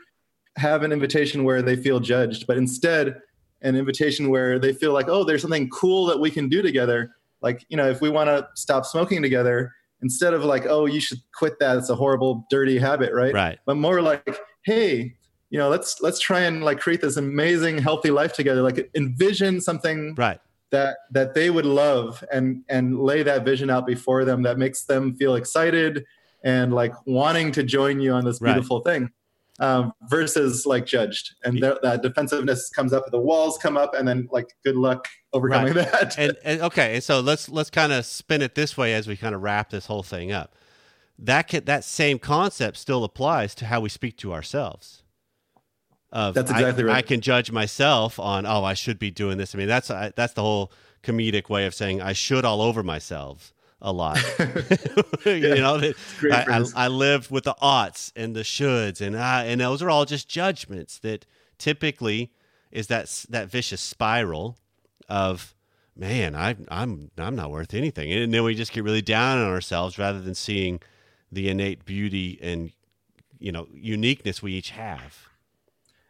have 0.57 0.83
an 0.83 0.93
invitation 0.93 1.45
where 1.45 1.63
they 1.63 1.77
feel 1.77 2.01
judged 2.01 2.47
but 2.47 2.57
instead 2.57 3.21
an 3.63 3.77
invitation 3.77 4.31
where 4.31 4.59
they 4.59 4.73
feel 4.73 4.93
like 4.93 5.09
oh 5.09 5.23
there's 5.25 5.43
something 5.43 5.69
cool 5.71 6.07
that 6.07 6.19
we 6.19 6.31
can 6.31 6.49
do 6.49 6.63
together 6.63 7.15
like 7.43 7.65
you 7.69 7.77
know 7.77 7.89
if 7.89 8.01
we 8.01 8.09
want 8.09 8.29
to 8.29 8.49
stop 8.55 8.85
smoking 8.87 9.21
together 9.23 9.73
instead 10.03 10.35
of 10.35 10.45
like 10.45 10.67
oh 10.67 10.87
you 10.87 11.01
should 11.01 11.19
quit 11.35 11.59
that 11.61 11.77
it's 11.77 11.89
a 11.91 11.95
horrible 11.95 12.47
dirty 12.51 12.79
habit 12.79 13.13
right 13.13 13.33
right. 13.35 13.59
but 13.67 13.77
more 13.77 14.03
like 14.03 14.39
hey 14.65 15.15
you 15.51 15.59
know 15.59 15.69
let's 15.69 16.01
let's 16.01 16.19
try 16.21 16.41
and 16.41 16.65
like 16.65 16.81
create 16.81 17.01
this 17.01 17.17
amazing 17.17 17.79
healthy 17.79 18.11
life 18.11 18.33
together 18.33 18.63
like 18.63 18.91
envision 18.95 19.61
something 19.61 20.15
Right. 20.17 20.41
that 20.71 20.97
that 21.13 21.35
they 21.35 21.51
would 21.51 21.67
love 21.67 22.25
and 22.33 22.63
and 22.69 22.99
lay 23.01 23.23
that 23.23 23.45
vision 23.45 23.71
out 23.71 23.87
before 23.87 24.25
them 24.25 24.43
that 24.43 24.59
makes 24.59 24.85
them 24.85 25.15
feel 25.15 25.35
excited 25.37 26.05
and 26.43 26.75
like 26.75 26.93
wanting 27.07 27.53
to 27.53 27.63
join 27.63 28.01
you 28.01 28.13
on 28.13 28.25
this 28.25 28.41
Right. 28.41 28.53
beautiful 28.53 28.81
thing 28.81 29.11
um, 29.61 29.93
versus 30.09 30.67
like 30.67 30.85
judged 30.85 31.35
and 31.45 31.63
that, 31.63 31.81
that 31.83 32.03
defensiveness 32.03 32.71
comes 32.71 32.93
up 32.93 33.09
the 33.13 33.21
walls 33.21 33.57
come 33.59 33.77
up 33.77 33.95
and 33.95 34.09
then 34.09 34.29
like 34.33 34.49
good 34.65 34.75
luck 34.77 35.07
overcoming 35.33 35.75
that 35.75 36.19
and, 36.19 36.37
and 36.45 36.61
okay, 36.63 36.95
and 36.95 37.03
so 37.03 37.21
let's 37.21 37.49
let's 37.49 37.71
kind 37.71 37.93
of 37.93 38.05
spin 38.07 38.43
it 38.43 38.55
this 38.55 38.77
way 38.77 38.95
as 38.95 39.07
we 39.07 39.17
kind 39.17 39.35
of 39.35 39.43
wrap 39.43 39.71
this 39.71 39.87
whole 39.87 40.03
thing 40.03 40.33
up. 40.33 40.55
That 41.19 41.49
can, 41.49 41.65
that 41.65 41.85
same 41.85 42.19
concept 42.19 42.77
still 42.77 43.05
applies 43.05 43.55
to 43.57 43.67
how 43.67 43.81
we 43.81 43.89
speak 43.89 44.17
to 44.19 44.33
ourselves. 44.33 45.03
Of, 46.11 46.35
That's 46.35 46.51
I- 46.51 46.61
exactly 46.61 46.85
right. 46.85 46.97
I 46.97 47.03
can 47.03 47.21
judge 47.21 47.51
myself 47.51 48.19
on 48.19 48.47
oh 48.47 48.65
I 48.65 48.75
should 48.75 48.99
be 48.99 49.11
doing 49.11 49.39
this. 49.39 49.55
I 49.55 49.59
mean 49.59 49.69
that's 49.69 49.91
I, 49.91 50.13
that's 50.15 50.35
the 50.35 50.43
whole 50.43 50.73
comedic 51.03 51.49
way 51.49 51.67
of 51.67 51.75
saying 51.75 52.01
I 52.01 52.13
should 52.13 52.45
all 52.45 52.63
over 52.63 52.83
myself 52.83 53.53
a 53.85 53.93
lot. 53.93 54.17
you 55.25 55.55
know 55.55 55.79
that 55.79 55.95
I, 56.25 56.59
I. 56.59 56.85
I 56.87 56.89
lived 56.89 57.31
with 57.31 57.45
the 57.45 57.55
oughts 57.61 58.13
and 58.17 58.35
the 58.35 58.41
shoulds 58.41 59.01
and 59.01 59.17
I, 59.17 59.45
and 59.45 59.61
those 59.61 59.83
are 59.83 59.91
all 59.91 60.05
just 60.05 60.29
judgments 60.29 60.99
that 61.01 61.27
typically 61.59 62.33
is 62.73 62.89
that 62.89 63.25
that 63.29 63.49
vicious 63.49 63.81
spiral 63.81 64.59
of 65.09 65.55
man 65.95 66.35
I 66.35 66.57
I'm 66.69 67.11
I'm 67.17 67.37
not 67.37 67.53
worth 67.53 67.75
anything 67.75 68.13
and 68.13 68.35
then 68.35 68.43
we 68.43 68.57
just 68.57 68.73
get 68.73 68.83
really 68.83 69.03
down 69.03 69.39
on 69.39 69.49
ourselves 69.49 69.99
rather 69.99 70.21
than 70.21 70.35
seeing 70.35 70.81
the 71.31 71.49
innate 71.49 71.85
beauty 71.85 72.39
and 72.43 72.73
you 73.39 73.53
know 73.53 73.69
uniqueness 73.73 74.43
we 74.43 74.53
each 74.55 74.71
have. 74.71 75.29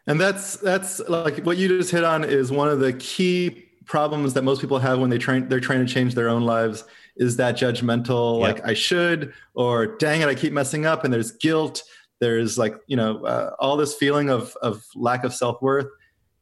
And 0.06 0.20
that's 0.20 0.56
that's 0.56 1.00
like 1.08 1.38
what 1.38 1.56
you 1.56 1.68
just 1.68 1.90
hit 1.90 2.04
on 2.04 2.24
is 2.24 2.52
one 2.52 2.68
of 2.68 2.78
the 2.78 2.92
key 2.92 3.66
problems 3.86 4.34
that 4.34 4.42
most 4.42 4.60
people 4.60 4.78
have 4.78 4.98
when 4.98 5.10
they 5.10 5.18
train 5.18 5.48
they're 5.48 5.60
trying 5.60 5.84
to 5.84 5.92
change 5.92 6.14
their 6.14 6.28
own 6.28 6.42
lives 6.42 6.84
is 7.16 7.36
that 7.36 7.56
judgmental 7.56 8.40
Yep. 8.40 8.56
like 8.58 8.66
I 8.68 8.74
should 8.74 9.32
or 9.54 9.96
dang 9.98 10.20
it 10.20 10.28
I 10.28 10.34
keep 10.34 10.52
messing 10.52 10.84
up 10.86 11.04
and 11.04 11.12
there's 11.14 11.32
guilt 11.32 11.82
there's 12.20 12.58
like 12.58 12.74
you 12.86 12.96
know 12.96 13.24
uh, 13.24 13.54
all 13.58 13.76
this 13.76 13.94
feeling 13.94 14.30
of 14.30 14.56
of 14.62 14.84
lack 14.94 15.24
of 15.24 15.32
self-worth 15.34 15.86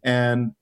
and 0.03 0.53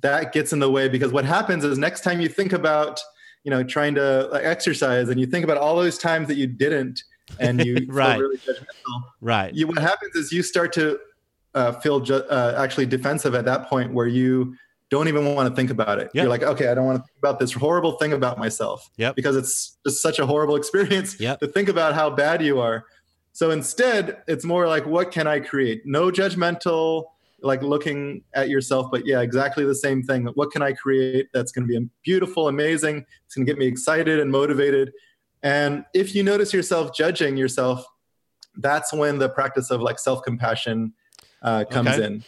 that 0.00 0.32
gets 0.32 0.52
in 0.52 0.58
the 0.58 0.70
way 0.70 0.88
because 0.88 1.12
what 1.12 1.24
happens 1.24 1.64
is 1.64 1.78
next 1.78 2.02
time 2.02 2.20
you 2.20 2.28
think 2.28 2.52
about 2.52 3.00
you 3.44 3.50
know 3.50 3.62
trying 3.62 3.94
to 3.94 4.28
like, 4.32 4.44
exercise 4.44 5.08
and 5.08 5.20
you 5.20 5.26
think 5.26 5.44
about 5.44 5.56
all 5.56 5.76
those 5.76 5.98
times 5.98 6.26
that 6.28 6.36
you 6.36 6.46
didn't 6.46 7.02
and 7.38 7.64
you 7.64 7.86
Right. 7.88 8.14
feel 8.14 8.22
really 8.22 8.38
judgmental 8.38 9.02
Right. 9.20 9.54
you, 9.54 9.66
what 9.66 9.78
happens 9.78 10.14
is 10.16 10.32
you 10.32 10.42
start 10.42 10.72
to 10.74 10.98
uh, 11.54 11.72
feel 11.80 12.00
ju- 12.00 12.14
uh, 12.30 12.54
actually 12.56 12.86
defensive 12.86 13.34
at 13.34 13.44
that 13.44 13.68
point 13.68 13.92
where 13.92 14.06
you 14.06 14.54
don't 14.90 15.08
even 15.08 15.34
want 15.34 15.48
to 15.48 15.54
think 15.54 15.70
about 15.70 15.98
it. 15.98 16.10
Yep. 16.14 16.22
You're 16.22 16.28
like, 16.28 16.42
okay, 16.42 16.68
I 16.68 16.74
don't 16.74 16.84
want 16.84 16.98
to 16.98 17.02
think 17.02 17.18
about 17.18 17.38
this 17.38 17.52
horrible 17.52 17.92
thing 17.92 18.12
about 18.12 18.38
myself 18.38 18.90
Yep. 18.96 19.14
because 19.16 19.36
it's 19.36 19.78
just 19.86 20.02
such 20.02 20.18
a 20.18 20.26
horrible 20.26 20.56
experience 20.56 21.18
Yep. 21.20 21.40
to 21.40 21.46
think 21.48 21.68
about 21.68 21.94
how 21.94 22.10
bad 22.10 22.42
you 22.42 22.60
are. 22.60 22.84
So 23.32 23.50
instead, 23.52 24.22
it's 24.26 24.44
more 24.44 24.66
like, 24.66 24.84
what 24.86 25.12
can 25.12 25.26
I 25.28 25.38
create? 25.38 25.82
No 25.86 26.10
judgmental, 26.10 27.04
like 27.42 27.62
looking 27.62 28.22
at 28.34 28.48
yourself, 28.50 28.88
but 28.90 29.06
yeah, 29.06 29.20
exactly 29.20 29.64
the 29.64 29.74
same 29.74 30.02
thing. 30.02 30.26
What 30.34 30.50
can 30.50 30.60
I 30.60 30.72
create 30.72 31.28
that's 31.32 31.52
going 31.52 31.66
to 31.66 31.80
be 31.80 31.88
beautiful, 32.04 32.48
amazing? 32.48 33.06
It's 33.26 33.34
going 33.36 33.46
to 33.46 33.50
get 33.52 33.58
me 33.58 33.66
excited 33.66 34.18
and 34.18 34.30
motivated. 34.30 34.92
And 35.42 35.84
if 35.94 36.14
you 36.14 36.22
notice 36.22 36.52
yourself 36.52 36.92
judging 36.94 37.36
yourself, 37.36 37.86
that's 38.56 38.92
when 38.92 39.18
the 39.18 39.28
practice 39.28 39.70
of 39.70 39.80
like 39.80 39.98
self 40.00 40.22
compassion 40.24 40.92
uh, 41.40 41.64
comes 41.70 41.90
Okay. 41.90 42.04
in. 42.04 42.24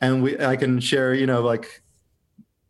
And 0.00 0.22
we, 0.22 0.38
I 0.38 0.54
can 0.56 0.78
share, 0.80 1.14
you 1.14 1.26
know, 1.26 1.40
like 1.40 1.82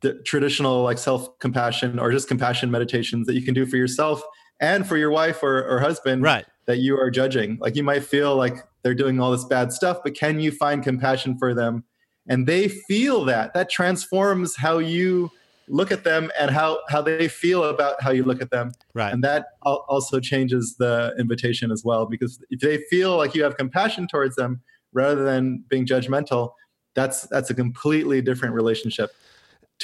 the 0.04 0.14
traditional 0.22 0.82
like 0.82 0.98
self 0.98 1.36
compassion 1.38 1.98
or 1.98 2.12
just 2.12 2.28
compassion 2.28 2.70
meditations 2.70 3.26
that 3.26 3.34
you 3.34 3.42
can 3.42 3.54
do 3.54 3.64
for 3.66 3.76
yourself 3.76 4.22
and 4.60 4.86
for 4.86 4.96
your 4.96 5.10
wife 5.10 5.42
or, 5.42 5.64
or 5.64 5.80
husband 5.80 6.22
Right. 6.22 6.44
that 6.66 6.78
you 6.78 6.96
are 7.00 7.10
judging. 7.10 7.56
Like 7.60 7.74
you 7.74 7.82
might 7.82 8.04
feel 8.04 8.36
like 8.36 8.56
they're 8.82 8.94
doing 8.94 9.18
all 9.18 9.32
this 9.32 9.44
bad 9.44 9.72
stuff, 9.72 9.98
but 10.04 10.14
can 10.14 10.38
you 10.38 10.52
find 10.52 10.82
compassion 10.84 11.38
for 11.38 11.54
them? 11.54 11.84
And 12.28 12.46
they 12.46 12.68
feel 12.68 13.24
that. 13.24 13.54
That 13.54 13.70
transforms 13.70 14.54
how 14.56 14.78
you 14.78 15.30
look 15.68 15.90
at 15.90 16.04
them 16.04 16.30
and 16.38 16.50
how 16.50 16.80
how 16.90 17.00
they 17.00 17.26
feel 17.26 17.64
about 17.64 18.02
how 18.02 18.10
you 18.10 18.24
look 18.24 18.42
at 18.42 18.50
them. 18.50 18.72
Right. 18.92 19.12
And 19.12 19.24
that 19.24 19.46
al- 19.64 19.86
also 19.88 20.20
changes 20.20 20.76
the 20.78 21.14
invitation 21.18 21.70
as 21.72 21.82
well 21.82 22.04
because 22.04 22.38
if 22.50 22.60
they 22.60 22.78
feel 22.90 23.16
like 23.16 23.34
you 23.34 23.42
have 23.42 23.56
compassion 23.56 24.06
towards 24.06 24.36
them 24.36 24.60
rather 24.92 25.24
than 25.24 25.64
being 25.68 25.86
judgmental, 25.86 26.50
that's 26.94 27.22
that's 27.22 27.48
a 27.48 27.54
completely 27.54 28.20
different 28.20 28.54
relationship 28.54 29.10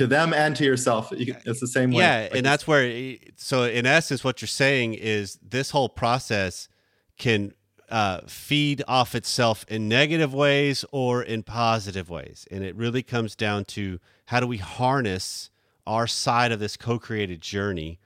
to 0.01 0.07
them 0.07 0.33
and 0.33 0.57
to 0.57 0.65
yourself. 0.65 1.13
It's 1.13 1.61
the 1.61 1.67
same 1.67 1.91
way. 1.91 2.03
Yeah, 2.03 2.21
Like 2.23 2.37
and 2.37 2.47
that's 2.47 2.67
where. 2.67 3.17
So 3.37 3.65
in 3.65 3.85
essence, 3.85 4.25
what 4.25 4.41
you're 4.41 4.49
saying 4.49 4.95
is 4.95 5.39
this 5.47 5.73
whole 5.73 5.91
process 5.91 6.69
can 7.19 7.53
uh, 7.91 8.23
feed 8.27 8.83
off 8.89 9.15
itself 9.15 9.67
in 9.69 9.91
negative 9.91 10.33
ways 10.33 10.87
or 10.91 11.23
in 11.23 11.43
positive 11.43 12.09
ways. 12.09 12.49
And 12.51 12.65
it 12.65 12.75
really 12.77 13.03
comes 13.03 13.37
down 13.37 13.67
to 13.67 14.01
how 14.27 14.41
do 14.41 14.47
we 14.47 14.57
harness 14.57 15.51
our 15.87 16.07
side 16.07 16.51
of 16.51 16.61
this 16.61 16.79
co-created 16.79 17.43
journey 17.43 17.99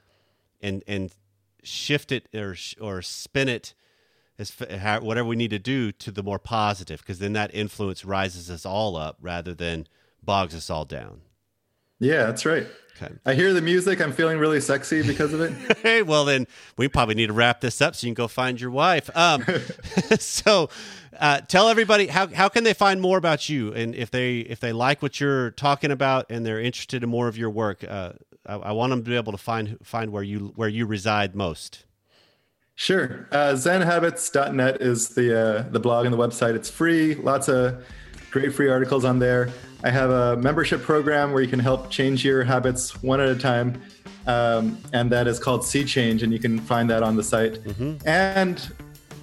and 0.61 0.83
and 0.89 1.15
shift 1.63 2.11
it 2.11 2.29
or 2.35 2.57
or 2.81 3.03
spin 3.03 3.49
it 3.49 3.73
as 4.37 4.51
whatever 5.01 5.29
we 5.29 5.37
need 5.37 5.51
to 5.51 5.61
do 5.61 5.93
to 5.93 6.11
the 6.11 6.25
more 6.25 6.41
positive 6.41 6.99
because 6.99 7.21
then 7.21 7.35
that 7.35 7.55
influence 7.55 8.05
rises 8.05 8.51
us 8.51 8.67
all 8.67 8.97
up 8.97 9.17
rather 9.21 9.55
than 9.55 9.87
bogs 10.25 10.57
us 10.57 10.69
all 10.71 10.85
down. 10.85 11.21
Yeah, 12.01 12.25
that's 12.27 12.45
right. 12.45 12.67
Okay. 12.97 13.13
I 13.27 13.35
hear 13.35 13.53
the 13.53 13.61
music. 13.61 14.01
I'm 14.01 14.13
feeling 14.13 14.39
really 14.39 14.61
sexy 14.61 15.03
because 15.03 15.33
of 15.33 15.41
it. 15.41 15.79
hey, 15.83 16.03
well 16.03 16.25
then 16.25 16.47
we 16.77 16.89
probably 16.89 17.17
need 17.17 17.27
to 17.27 17.33
wrap 17.33 17.61
this 17.61 17.81
up 17.81 17.97
so 17.97 18.07
you 18.07 18.15
can 18.15 18.23
go 18.23 18.29
find 18.29 18.61
your 18.61 18.71
wife. 18.71 19.11
Um, 19.17 19.45
so 20.19 20.71
uh, 21.19 21.41
tell 21.41 21.69
everybody 21.69 22.07
how 22.07 22.29
how 22.29 22.49
can 22.49 22.63
they 22.63 22.75
find 22.75 23.01
more 23.01 23.19
about 23.19 23.49
you 23.49 23.73
and 23.73 23.95
if 23.95 24.11
they 24.11 24.39
if 24.41 24.61
they 24.61 24.73
like 24.73 25.03
what 25.03 25.21
you're 25.21 25.51
talking 25.53 25.91
about 25.91 26.31
and 26.31 26.47
they're 26.47 26.61
interested 26.61 27.03
in 27.03 27.09
more 27.09 27.27
of 27.27 27.37
your 27.37 27.51
work. 27.51 27.83
Uh, 27.83 28.13
I, 28.47 28.55
I, 28.57 28.73
want 28.73 28.91
them 28.91 29.03
to 29.03 29.11
be 29.11 29.17
able 29.17 29.33
to 29.33 29.39
find 29.39 29.79
find 29.83 30.13
where 30.13 30.23
you 30.23 30.53
where 30.55 30.69
you 30.69 30.87
reside 30.87 31.35
most. 31.35 31.85
Sure. 32.77 33.29
Uh, 33.31 33.53
ZenHabits.net 33.53 34.81
is 34.81 35.11
the 35.11 35.41
uh, 35.41 35.63
the 35.71 35.81
blog 35.81 36.07
and 36.07 36.13
the 36.13 36.19
website. 36.19 36.55
It's 36.55 36.71
free. 36.71 37.15
Lots 37.15 37.49
of 37.49 37.85
great 38.31 38.55
free 38.55 38.69
articles 38.69 39.05
on 39.05 39.19
there. 39.19 39.53
I 39.85 39.91
have 39.91 40.09
a 40.09 40.37
membership 40.39 40.83
program 40.83 41.31
where 41.31 41.43
you 41.43 41.49
can 41.49 41.61
help 41.61 41.91
change 41.91 42.25
your 42.25 42.43
habits 42.43 43.03
one 43.03 43.21
at 43.21 43.29
a 43.29 43.37
time. 43.37 43.83
Um, 44.27 44.79
and 44.95 45.13
that 45.13 45.27
is 45.27 45.39
called 45.39 45.63
Sea 45.63 45.85
Change, 45.85 46.23
and 46.23 46.33
you 46.33 46.39
can 46.39 46.59
find 46.59 46.89
that 46.89 47.03
on 47.03 47.17
the 47.17 47.23
site. 47.23 47.63
Mm-hmm. 47.63 48.09
And 48.09 48.73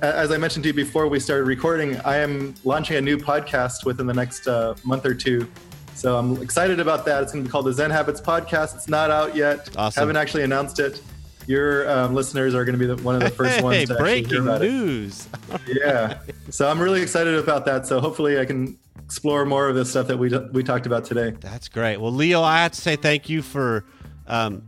as 0.03 0.31
I 0.31 0.37
mentioned 0.37 0.61
to 0.63 0.69
you 0.69 0.73
before 0.75 1.07
we 1.07 1.19
started 1.19 1.45
recording, 1.45 1.97
I 2.01 2.17
am 2.17 2.53
launching 2.63 2.97
a 2.97 3.01
new 3.01 3.17
podcast 3.17 3.85
within 3.85 4.05
the 4.05 4.13
next 4.13 4.47
uh, 4.47 4.75
month 4.83 5.03
or 5.03 5.15
two. 5.15 5.47
So 5.95 6.15
I'm 6.15 6.39
excited 6.41 6.79
about 6.79 7.05
that. 7.05 7.23
It's 7.23 7.31
going 7.31 7.43
to 7.43 7.47
be 7.47 7.51
called 7.51 7.65
the 7.65 7.73
Zen 7.73 7.89
Habits 7.89 8.21
Podcast. 8.21 8.75
It's 8.75 8.87
not 8.87 9.09
out 9.09 9.35
yet. 9.35 9.67
Awesome. 9.75 9.99
Haven't 9.99 10.17
actually 10.17 10.43
announced 10.43 10.79
it. 10.79 11.01
Your 11.47 11.89
um, 11.89 12.13
listeners 12.13 12.53
are 12.53 12.65
going 12.65 12.77
to 12.77 12.79
be 12.79 12.85
the, 12.85 13.01
one 13.03 13.15
of 13.15 13.21
the 13.21 13.29
first 13.29 13.57
hey, 13.57 13.63
ones 13.63 13.89
to 13.89 13.95
breaking 13.95 14.29
hear 14.29 14.41
about 14.43 14.61
news. 14.61 15.27
it. 15.49 15.61
yeah. 15.83 16.19
So 16.49 16.69
I'm 16.69 16.79
really 16.79 17.01
excited 17.01 17.35
about 17.35 17.65
that. 17.65 17.87
So 17.87 17.99
hopefully 17.99 18.39
I 18.39 18.45
can 18.45 18.77
explore 19.03 19.45
more 19.45 19.67
of 19.67 19.75
this 19.75 19.89
stuff 19.89 20.07
that 20.07 20.17
we 20.17 20.29
we 20.51 20.63
talked 20.63 20.85
about 20.85 21.05
today. 21.05 21.31
That's 21.39 21.67
great. 21.67 21.97
Well, 21.97 22.13
Leo, 22.13 22.41
I 22.41 22.63
have 22.63 22.71
to 22.71 22.81
say 22.81 22.95
thank 22.95 23.29
you 23.29 23.41
for 23.41 23.85
um, 24.27 24.63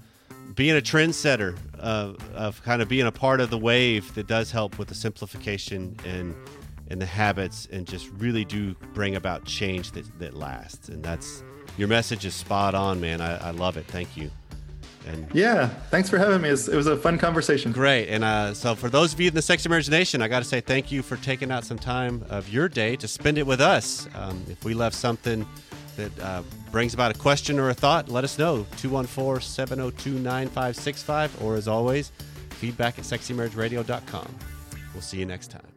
being 0.56 0.76
a 0.76 0.82
trendsetter 0.82 1.58
of, 1.80 2.18
of 2.34 2.62
kind 2.64 2.82
of 2.82 2.88
being 2.88 3.06
a 3.06 3.12
part 3.12 3.40
of 3.40 3.50
the 3.50 3.58
wave 3.58 4.14
that 4.16 4.28
does 4.28 4.52
help 4.52 4.78
with 4.78 4.88
the 4.88 4.96
simplification 4.96 5.98
and 6.06 6.36
and 6.90 7.02
the 7.02 7.06
habits 7.06 7.68
and 7.72 7.88
just 7.88 8.10
really 8.18 8.46
do 8.46 8.76
bring 8.94 9.16
about 9.16 9.46
change 9.46 9.92
that, 9.92 10.20
that 10.20 10.36
lasts. 10.36 10.90
And 10.90 11.02
that's 11.04 11.44
your 11.78 11.88
message 11.88 12.26
is 12.26 12.36
spot 12.36 12.76
on, 12.76 13.00
man. 13.00 13.22
I, 13.22 13.48
I 13.48 13.52
love 13.52 13.78
it. 13.78 13.86
Thank 13.88 14.16
you. 14.16 14.30
And 15.08 15.28
yeah, 15.34 15.68
thanks 15.90 16.10
for 16.10 16.18
having 16.18 16.42
me. 16.42 16.50
It 16.50 16.54
was, 16.54 16.70
it 16.70 16.76
was 16.76 16.88
a 16.88 16.98
fun 16.98 17.18
conversation. 17.18 17.72
Great. 17.72 18.08
And 18.08 18.24
uh, 18.24 18.54
so, 18.54 18.76
for 18.76 18.90
those 18.90 19.14
of 19.14 19.20
you 19.20 19.28
in 19.28 19.34
the 19.34 19.42
Sexy 19.42 19.68
Marriage 19.70 19.90
Nation, 19.90 20.22
I 20.22 20.28
got 20.28 20.40
to 20.40 20.46
say 20.46 20.62
thank 20.62 20.92
you 20.92 21.02
for 21.02 21.18
taking 21.18 21.52
out 21.52 21.66
some 21.66 21.78
time 21.80 22.26
of 22.30 22.50
your 22.50 22.70
day 22.70 22.96
to 22.98 23.08
spend 23.08 23.38
it 23.38 23.46
with 23.46 23.62
us. 23.62 24.08
Um, 24.16 24.44
if 24.50 24.64
we 24.64 24.74
left 24.74 24.96
something 24.96 25.46
that 25.98 26.20
uh, 26.20 26.44
brings 26.72 26.94
about 26.94 27.16
a 27.16 27.20
question 27.20 27.60
or 27.60 27.70
a 27.70 27.74
thought, 27.74 28.10
let 28.10 28.24
us 28.24 28.38
know. 28.38 28.66
214 28.78 29.42
702 29.42 30.12
9565. 30.12 31.42
Or 31.42 31.56
as 31.56 31.68
always, 31.68 32.12
feedback 32.50 32.98
at 32.98 33.06
sexymarriageradio.com. 33.06 34.36
We'll 34.94 35.02
see 35.02 35.18
you 35.18 35.26
next 35.26 35.52
time. 35.52 35.73